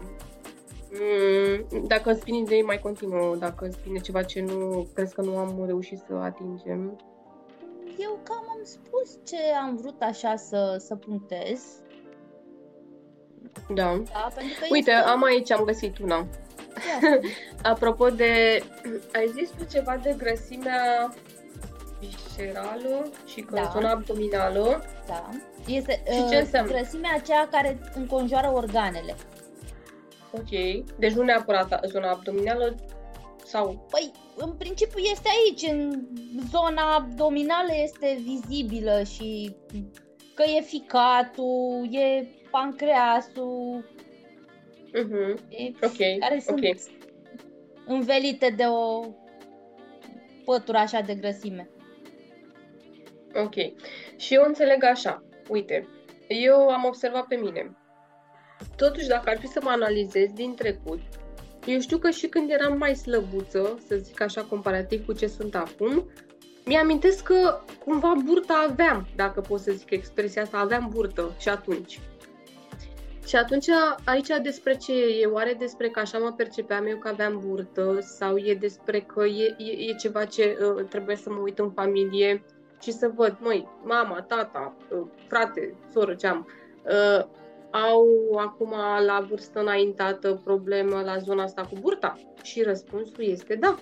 [0.91, 3.35] Mm, dacă îți vine idei, mai continuă.
[3.35, 6.99] Dacă îți vine ceva ce nu crezi că nu am reușit să atingem.
[7.97, 11.61] Eu cam am spus ce am vrut așa să, să punctez.
[13.73, 14.01] Da.
[14.11, 15.09] da pentru că Uite, este...
[15.09, 16.27] am aici, am găsit una.
[17.71, 18.63] Apropo de...
[19.13, 21.13] Ai zis tu ceva de grăsimea
[21.99, 23.69] viscerală și da.
[23.73, 24.83] zona abdominală.
[25.07, 25.29] Da.
[25.67, 26.71] Este și ce uh, înseamnă?
[26.71, 29.15] grăsimea aceea care înconjoară organele.
[30.31, 30.49] Ok.
[30.97, 32.75] Deci nu neapărat zona abdominală
[33.45, 33.85] sau...
[33.89, 36.07] Păi, în principiu este aici, în
[36.51, 39.55] zona abdominală este vizibilă și
[40.33, 43.85] că e ficatul, e pancreasul,
[44.87, 45.49] uh-huh.
[45.49, 46.17] e, okay.
[46.19, 46.79] care sunt okay.
[47.85, 49.05] învelite de o
[50.45, 51.69] pătură așa de grăsime.
[53.35, 53.53] Ok.
[54.17, 55.23] Și eu înțeleg așa.
[55.49, 55.87] Uite,
[56.27, 57.77] eu am observat pe mine.
[58.75, 60.99] Totuși, dacă ar fi să mă analizez din trecut,
[61.65, 65.55] eu știu că și când eram mai slăbuță, să zic așa comparativ cu ce sunt
[65.55, 66.09] acum,
[66.65, 71.99] mi-amintesc că cumva burta aveam, dacă pot să zic expresia asta, aveam burtă și atunci.
[73.27, 73.67] Și atunci,
[74.05, 75.19] aici despre ce e?
[75.21, 79.25] E oare despre că așa mă percepeam eu că aveam burtă sau e despre că
[79.25, 82.43] e, e, e ceva ce uh, trebuie să mă uit în familie
[82.81, 86.47] și să văd, măi, mama, tata, uh, frate, soră, ce am,
[86.85, 87.25] uh,
[87.73, 88.73] au acum
[89.05, 92.17] la vârstă înaintată problemă la zona asta cu burta?
[92.43, 93.75] Și răspunsul este da.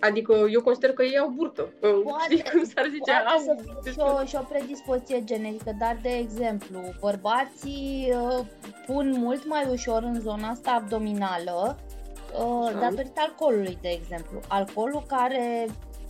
[0.00, 1.62] Adică eu consider că ei au burtă.
[1.80, 3.12] Poate, Știi cum s-ar zice?
[3.12, 8.44] Au, să fie și o, și o predispoziție genetică, dar de exemplu, bărbații uh,
[8.86, 11.78] pun mult mai ușor în zona asta abdominală
[12.32, 14.40] uh, datorită alcoolului, de exemplu.
[14.48, 15.66] Alcoolul care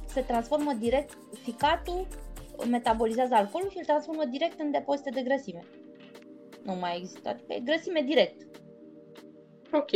[0.06, 2.06] se transformă direct, ficatul
[2.70, 5.64] metabolizează alcoolul și îl transformă direct în depozite de grăsime.
[6.68, 8.46] Nu mai există, adică e grăsime direct.
[9.72, 9.90] Ok.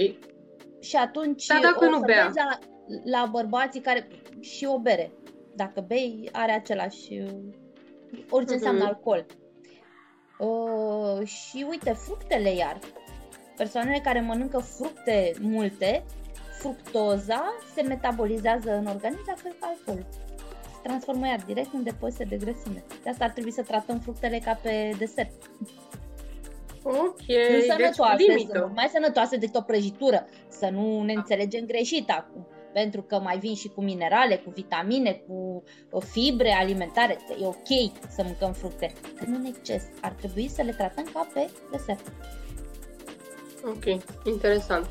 [0.80, 2.32] Și atunci Dar dacă o nu bea?
[2.34, 2.58] La,
[3.04, 4.08] la bărbații care
[4.40, 5.12] și o bere.
[5.54, 7.22] Dacă bei, are același
[8.30, 8.56] orice uh-huh.
[8.56, 9.26] înseamnă alcool.
[10.38, 12.78] Uh, și uite, fructele iar.
[13.56, 16.04] Persoanele care mănâncă fructe multe
[16.58, 17.42] fructoza
[17.74, 20.06] se metabolizează în organism la fel ca alcoolul.
[20.72, 22.84] Se transformă iar direct în depozite de grăsime.
[23.02, 25.32] De asta ar trebui să tratăm fructele ca pe desert.
[26.82, 30.26] Ok, nu deci sănătoase, deci sunt mai sănătoase decât o prăjitură.
[30.48, 32.46] Să nu ne înțelegem greșit acum.
[32.72, 37.18] Pentru că mai vin și cu minerale, cu vitamine, cu uh, fibre alimentare.
[37.40, 39.84] E ok să mâncăm fructe, dar nu în exces.
[40.00, 42.12] Ar trebui să le tratăm ca pe desert.
[43.64, 44.86] Ok, interesant.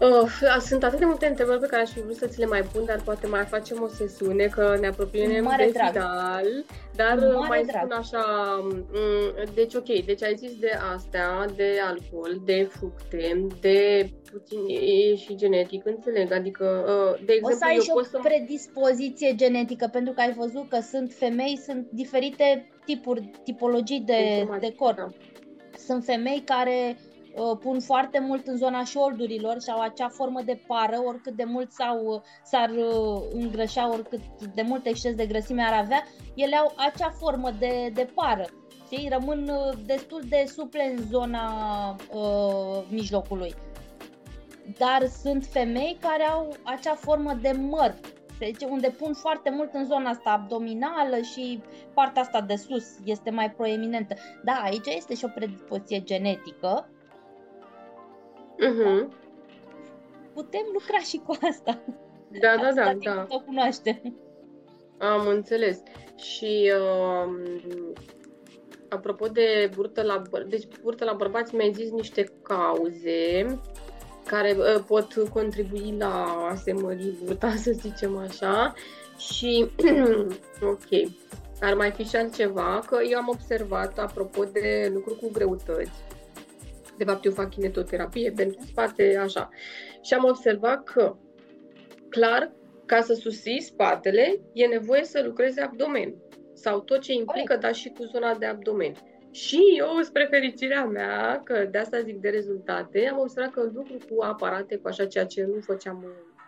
[0.00, 2.62] Oh, sunt atât de multe întrebări pe care aș fi vrut să ți le mai
[2.62, 5.90] pun, dar poate mai facem o sesiune, că ne apropiem Mare de drag.
[5.90, 6.64] final.
[6.94, 7.82] Dar Mare mai drag.
[7.82, 8.24] spun așa,
[8.62, 15.14] mm, deci ok, deci ai zis de astea, de alcool, de fructe, de puțin e
[15.16, 18.18] și genetic, înțeleg, adică, uh, de exemplu, o să ai eu și o să...
[18.22, 24.74] predispoziție genetică, pentru că ai văzut că sunt femei, sunt diferite tipuri, tipologii de, de
[24.74, 24.96] corp.
[24.96, 25.06] Da.
[25.86, 27.13] Sunt femei care Uh,
[27.60, 31.72] pun foarte mult în zona șoldurilor și au acea formă de pară, oricât de mult
[31.72, 34.20] sau uh, s-ar uh, îngrășa, oricât
[34.54, 36.02] de mult exces de grăsime ar avea,
[36.34, 38.44] ele au acea formă de, de pară.
[38.84, 39.08] Știi?
[39.08, 39.50] Rămân
[39.86, 41.50] destul de suple în zona
[42.14, 43.54] uh, mijlocului.
[44.78, 47.94] Dar sunt femei care au acea formă de măr,
[48.38, 51.62] deci unde pun foarte mult în zona asta abdominală și
[51.94, 54.14] partea asta de sus este mai proeminentă.
[54.44, 56.88] Da, aici este și o predispoziție genetică,
[58.58, 59.08] Uh-huh.
[60.34, 61.80] Putem lucra și cu asta.
[62.40, 63.26] Da, da, da, da.
[63.28, 64.02] O cunoaște.
[64.98, 65.82] Am înțeles.
[66.16, 67.92] Și uh,
[68.88, 73.46] apropo de burtă la, băr- deci burtă la bărbați, mi-ai zis niște cauze
[74.26, 78.74] care uh, pot contribui la a se mări burta, să zicem așa.
[79.18, 79.70] Și,
[80.72, 81.10] ok,
[81.60, 86.02] ar mai fi și altceva, că eu am observat, apropo de lucruri cu greutăți,
[86.96, 89.48] de fapt eu fac kinetoterapie pentru spate, așa.
[90.02, 91.16] Și am observat că,
[92.08, 92.52] clar,
[92.86, 96.14] ca să susții spatele, e nevoie să lucrezi abdomen
[96.52, 98.94] sau tot ce implică, dar și cu zona de abdomen.
[99.30, 103.96] Și eu, spre fericirea mea, că de asta zic de rezultate, am observat că lucru
[104.08, 106.06] cu aparate, cu așa ceea ce nu făceam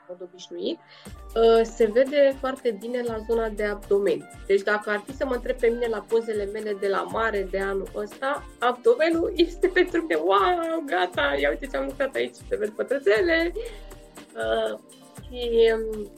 [0.09, 4.31] mod obișnuit, uh, se vede foarte bine la zona de abdomen.
[4.47, 7.47] Deci dacă ar fi să mă întreb pe mine la pozele mele de la mare
[7.51, 12.35] de anul ăsta, abdomenul este pentru mine, wow, gata, ia uite ce am lucrat aici,
[12.49, 13.53] se văd pătrățele.
[14.35, 14.79] Uh,
[15.29, 16.11] și, um,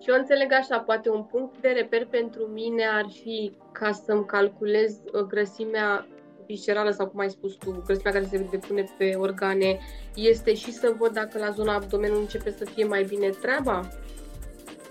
[0.00, 4.26] și eu înțeleg așa, poate un punct de reper pentru mine ar fi ca să-mi
[4.26, 6.06] calculez uh, grăsimea
[6.46, 9.78] viscerală sau cum ai spus tu, grăsimea care se depune pe organe,
[10.14, 13.88] este și să văd dacă la zona abdomenului începe să fie mai bine treaba?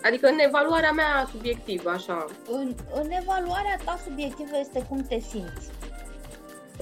[0.04, 2.26] Adică în evaluarea mea subiectivă, așa.
[2.52, 5.70] În, în evaluarea ta subiectivă este cum te simți.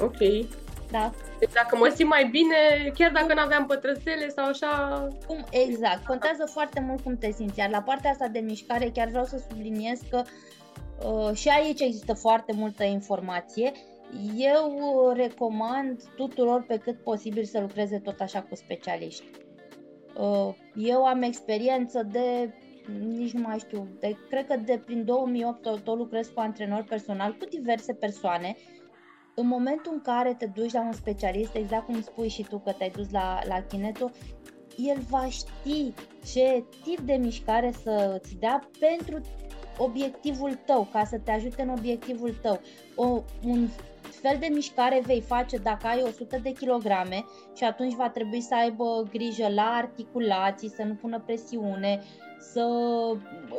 [0.01, 0.47] Ok.
[0.91, 1.11] Da.
[1.39, 5.07] Deci dacă mă simt mai bine, chiar dacă nu aveam pătrățele sau așa...
[5.27, 6.05] Cum, exact.
[6.05, 7.59] Contează foarte mult cum te simți.
[7.59, 10.21] Iar la partea asta de mișcare chiar vreau să subliniez că
[11.05, 13.71] uh, și aici există foarte multă informație.
[14.37, 19.23] Eu recomand tuturor pe cât posibil să lucreze tot așa cu specialiști.
[20.19, 22.53] Uh, eu am experiență de
[22.97, 26.83] nici nu mai știu, de, cred că de prin 2008 tot, tot lucrez cu antrenor
[26.83, 28.55] personal, cu diverse persoane.
[29.35, 32.71] În momentul în care te duci la un specialist, exact cum spui și tu că
[32.71, 34.11] te-ai dus la, la Kineto,
[34.77, 35.93] el va ști
[36.33, 39.21] ce tip de mișcare să îți dea pentru
[39.77, 42.59] obiectivul tău, ca să te ajute în obiectivul tău.
[42.95, 43.67] O, un
[44.19, 47.25] fel de mișcare vei face dacă ai 100 de kilograme
[47.55, 52.01] și atunci va trebui să aibă grijă la articulații, să nu pună presiune,
[52.39, 52.65] să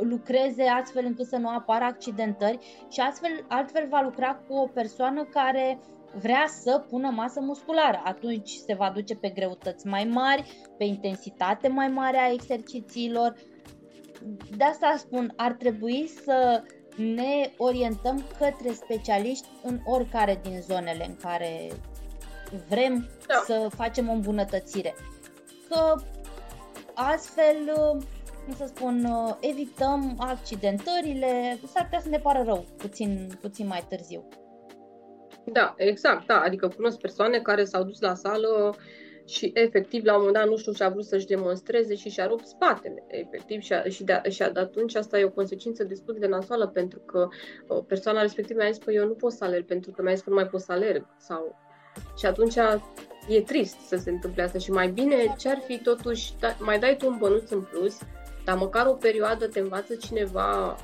[0.01, 2.59] lucreze astfel încât să nu apară accidentări
[2.91, 5.81] și astfel, altfel va lucra cu o persoană care
[6.15, 8.03] vrea să pună masă musculară.
[8.05, 13.35] Atunci se va duce pe greutăți mai mari, pe intensitate mai mare a exercițiilor.
[14.57, 16.62] De asta spun, ar trebui să
[16.96, 21.70] ne orientăm către specialiști în oricare din zonele în care
[22.68, 23.42] vrem da.
[23.46, 24.94] să facem o îmbunătățire.
[25.68, 25.94] Că
[26.94, 27.72] astfel
[28.44, 33.84] cum să spun, uh, evităm accidentările, s-ar putea să ne pară rău puțin, puțin mai
[33.88, 34.28] târziu.
[35.44, 38.74] Da, exact, da, adică cunosc persoane care s-au dus la sală
[39.31, 42.47] și efectiv la un moment dat, nu știu, și-a vrut să-și demonstreze și și-a rupt
[42.47, 44.94] spatele, efectiv, și, a, și, de, și de atunci.
[44.94, 47.28] Asta e o consecință destul de nasoală, pentru că
[47.66, 50.15] o uh, persoana respectivă mi-a zis, păi eu nu pot să alerg, pentru că mi-a
[50.15, 51.59] zis că nu mai pot să alerg, sau...
[52.19, 52.55] Și atunci
[53.28, 54.59] e trist să se întâmple asta.
[54.59, 57.98] Și mai bine ce ar fi totuși, da, mai dai tu un bănuț în plus,
[58.44, 60.77] dar măcar o perioadă te învață cineva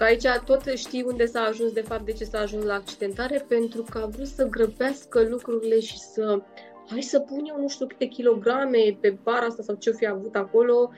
[0.00, 3.44] că aici tot știi unde s-a ajuns, de fapt, de ce s-a ajuns la accidentare,
[3.48, 6.42] pentru că a vrut să grăbească lucrurile și să
[6.90, 10.34] hai să pun eu nu știu câte kilograme pe bara asta sau ce-o fi avut
[10.34, 10.90] acolo,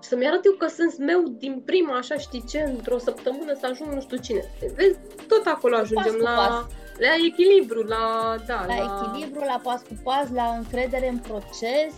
[0.00, 3.92] să-mi arăt eu că sunt meu din prima, așa știi ce, într-o săptămână să ajung
[3.92, 4.44] nu știu cine.
[4.74, 6.66] Vezi, tot acolo ajungem pas la, pas.
[6.98, 11.94] la echilibru, la, da, la, la echilibru, la pas cu pas, la încredere în proces.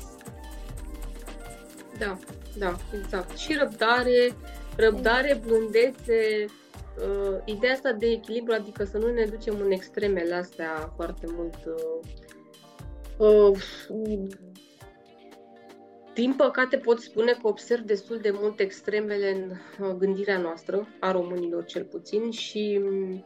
[1.99, 2.19] Da.
[2.59, 3.37] Da, exact.
[3.37, 4.35] Și răbdare,
[4.77, 10.93] răbdare, blândețe, uh, ideea asta de echilibru, adică să nu ne ducem în extremele astea
[10.97, 11.55] foarte mult.
[11.67, 12.22] Uh, uh,
[16.15, 19.51] din păcate pot spune că observ destul de mult extremele în
[19.87, 23.21] uh, gândirea noastră, a românilor cel puțin, și uh,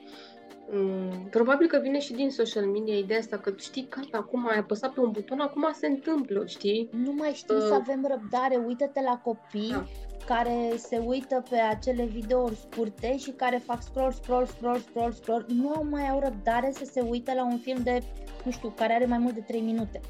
[0.71, 4.59] Mm, probabil că vine și din social media ideea asta că știi, că acum ai
[4.59, 6.89] apăsat pe un buton, acum se întâmplă, știi?
[6.93, 9.85] Nu mai știm uh, să avem răbdare, uită-te la copii da.
[10.27, 15.47] Care se uită pe acele videouri scurte și care fac scroll, scroll, scroll, scroll, scroll,
[15.49, 18.03] nu mai au răbdare să se uite la un film de,
[18.45, 20.01] nu știu, care are mai mult de 3 minute.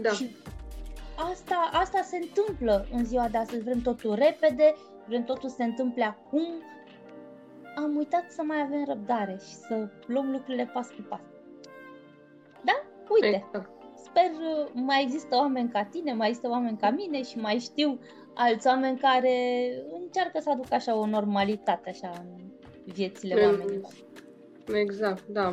[0.00, 0.10] Da.
[0.10, 0.36] Și
[1.30, 4.74] asta, asta se întâmplă în ziua de astăzi, vrem totul repede,
[5.06, 6.46] vrem totul să se întâmple acum,
[7.76, 11.20] am uitat să mai avem răbdare și să luăm lucrurile pas cu pas.
[12.64, 12.82] Da?
[13.08, 13.81] Uite, exact.
[14.12, 17.98] Sper uh, mai există oameni ca tine, mai există oameni ca mine și mai știu
[18.34, 19.36] alți oameni care
[20.00, 22.42] încearcă să aducă așa o normalitate așa în
[22.84, 23.50] viețile mm.
[23.50, 23.92] oamenilor.
[24.74, 25.52] Exact, da.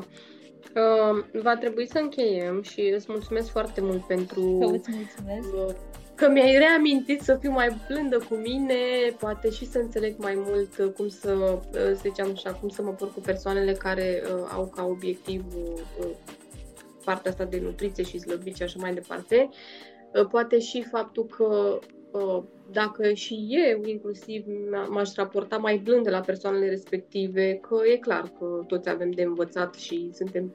[0.76, 5.54] Uh, va trebui să încheiem și îți mulțumesc foarte mult pentru îți mulțumesc.
[5.54, 5.76] Uh,
[6.16, 8.76] că mi-ai reamintit să fiu mai blândă cu mine,
[9.20, 12.82] poate și să înțeleg mai mult uh, cum să, uh, să ziceam așa, cum să
[12.82, 15.44] mă por cu persoanele care uh, au ca obiectiv
[16.00, 16.08] uh,
[17.10, 19.50] partea asta de nutriție și slăbit și așa mai departe.
[20.14, 21.80] Uh, poate și faptul că
[22.12, 24.46] uh, dacă și eu inclusiv
[24.90, 29.74] m-aș raporta mai blând la persoanele respective, că e clar că toți avem de învățat
[29.74, 30.54] și suntem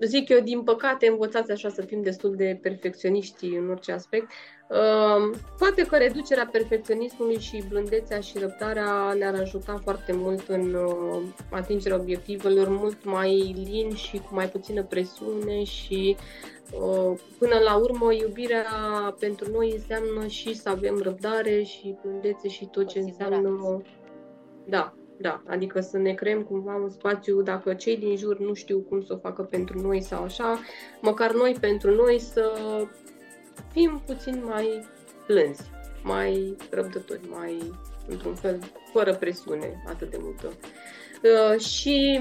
[0.00, 4.30] zic eu, din păcate, învățați așa să fim destul de perfecționiști în orice aspect.
[4.68, 11.22] Uh, poate că reducerea perfecționismului și blândețea și răbdarea ne-ar ajuta foarte mult în uh,
[11.50, 16.16] atingerea obiectivelor mult mai lin și cu mai puțină presiune și
[16.72, 18.64] uh, până la urmă iubirea
[19.18, 23.82] pentru noi înseamnă și să avem răbdare și blândețe și tot ce înseamnă
[24.64, 28.78] da, da, adică să ne creăm cumva un spațiu, dacă cei din jur nu știu
[28.78, 30.58] cum să o facă pentru noi sau așa,
[31.00, 32.52] măcar noi pentru noi să
[33.72, 34.86] fim puțin mai
[35.26, 35.70] plânzi,
[36.02, 37.74] mai răbdători, mai,
[38.08, 38.58] într-un fel,
[38.92, 40.52] fără presiune atât de multă.
[41.22, 42.20] Uh, și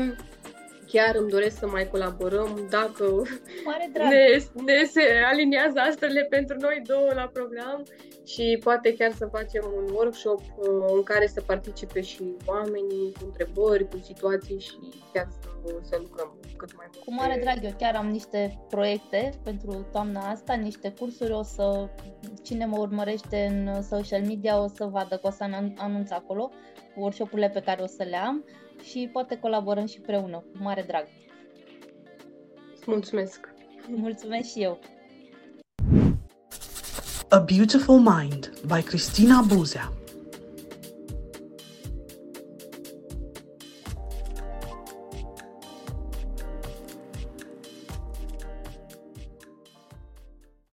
[0.88, 3.22] chiar îmi doresc să mai colaborăm dacă
[3.65, 4.07] Mare drag.
[4.09, 7.84] ne, ne se aliniază astrele pentru noi două la program
[8.27, 13.25] și poate chiar să facem un workshop uh, în care să participe și oamenii cu
[13.25, 14.77] întrebări, cu situații și
[15.13, 17.05] chiar să, să lucrăm cât mai mult.
[17.05, 21.89] Cu mare drag, eu chiar am niște proiecte pentru toamna asta, niște cursuri, o să,
[22.43, 25.43] cine mă urmărește în social media o să vadă că o să
[25.77, 26.49] anunț acolo
[26.95, 28.45] workshop-urile pe care o să le am
[28.83, 31.07] și poate colaborăm și împreună, cu mare drag.
[32.85, 33.53] Mulțumesc!
[33.87, 34.79] Mulțumesc și eu!
[37.29, 39.96] A Beautiful Mind by Christina Buzea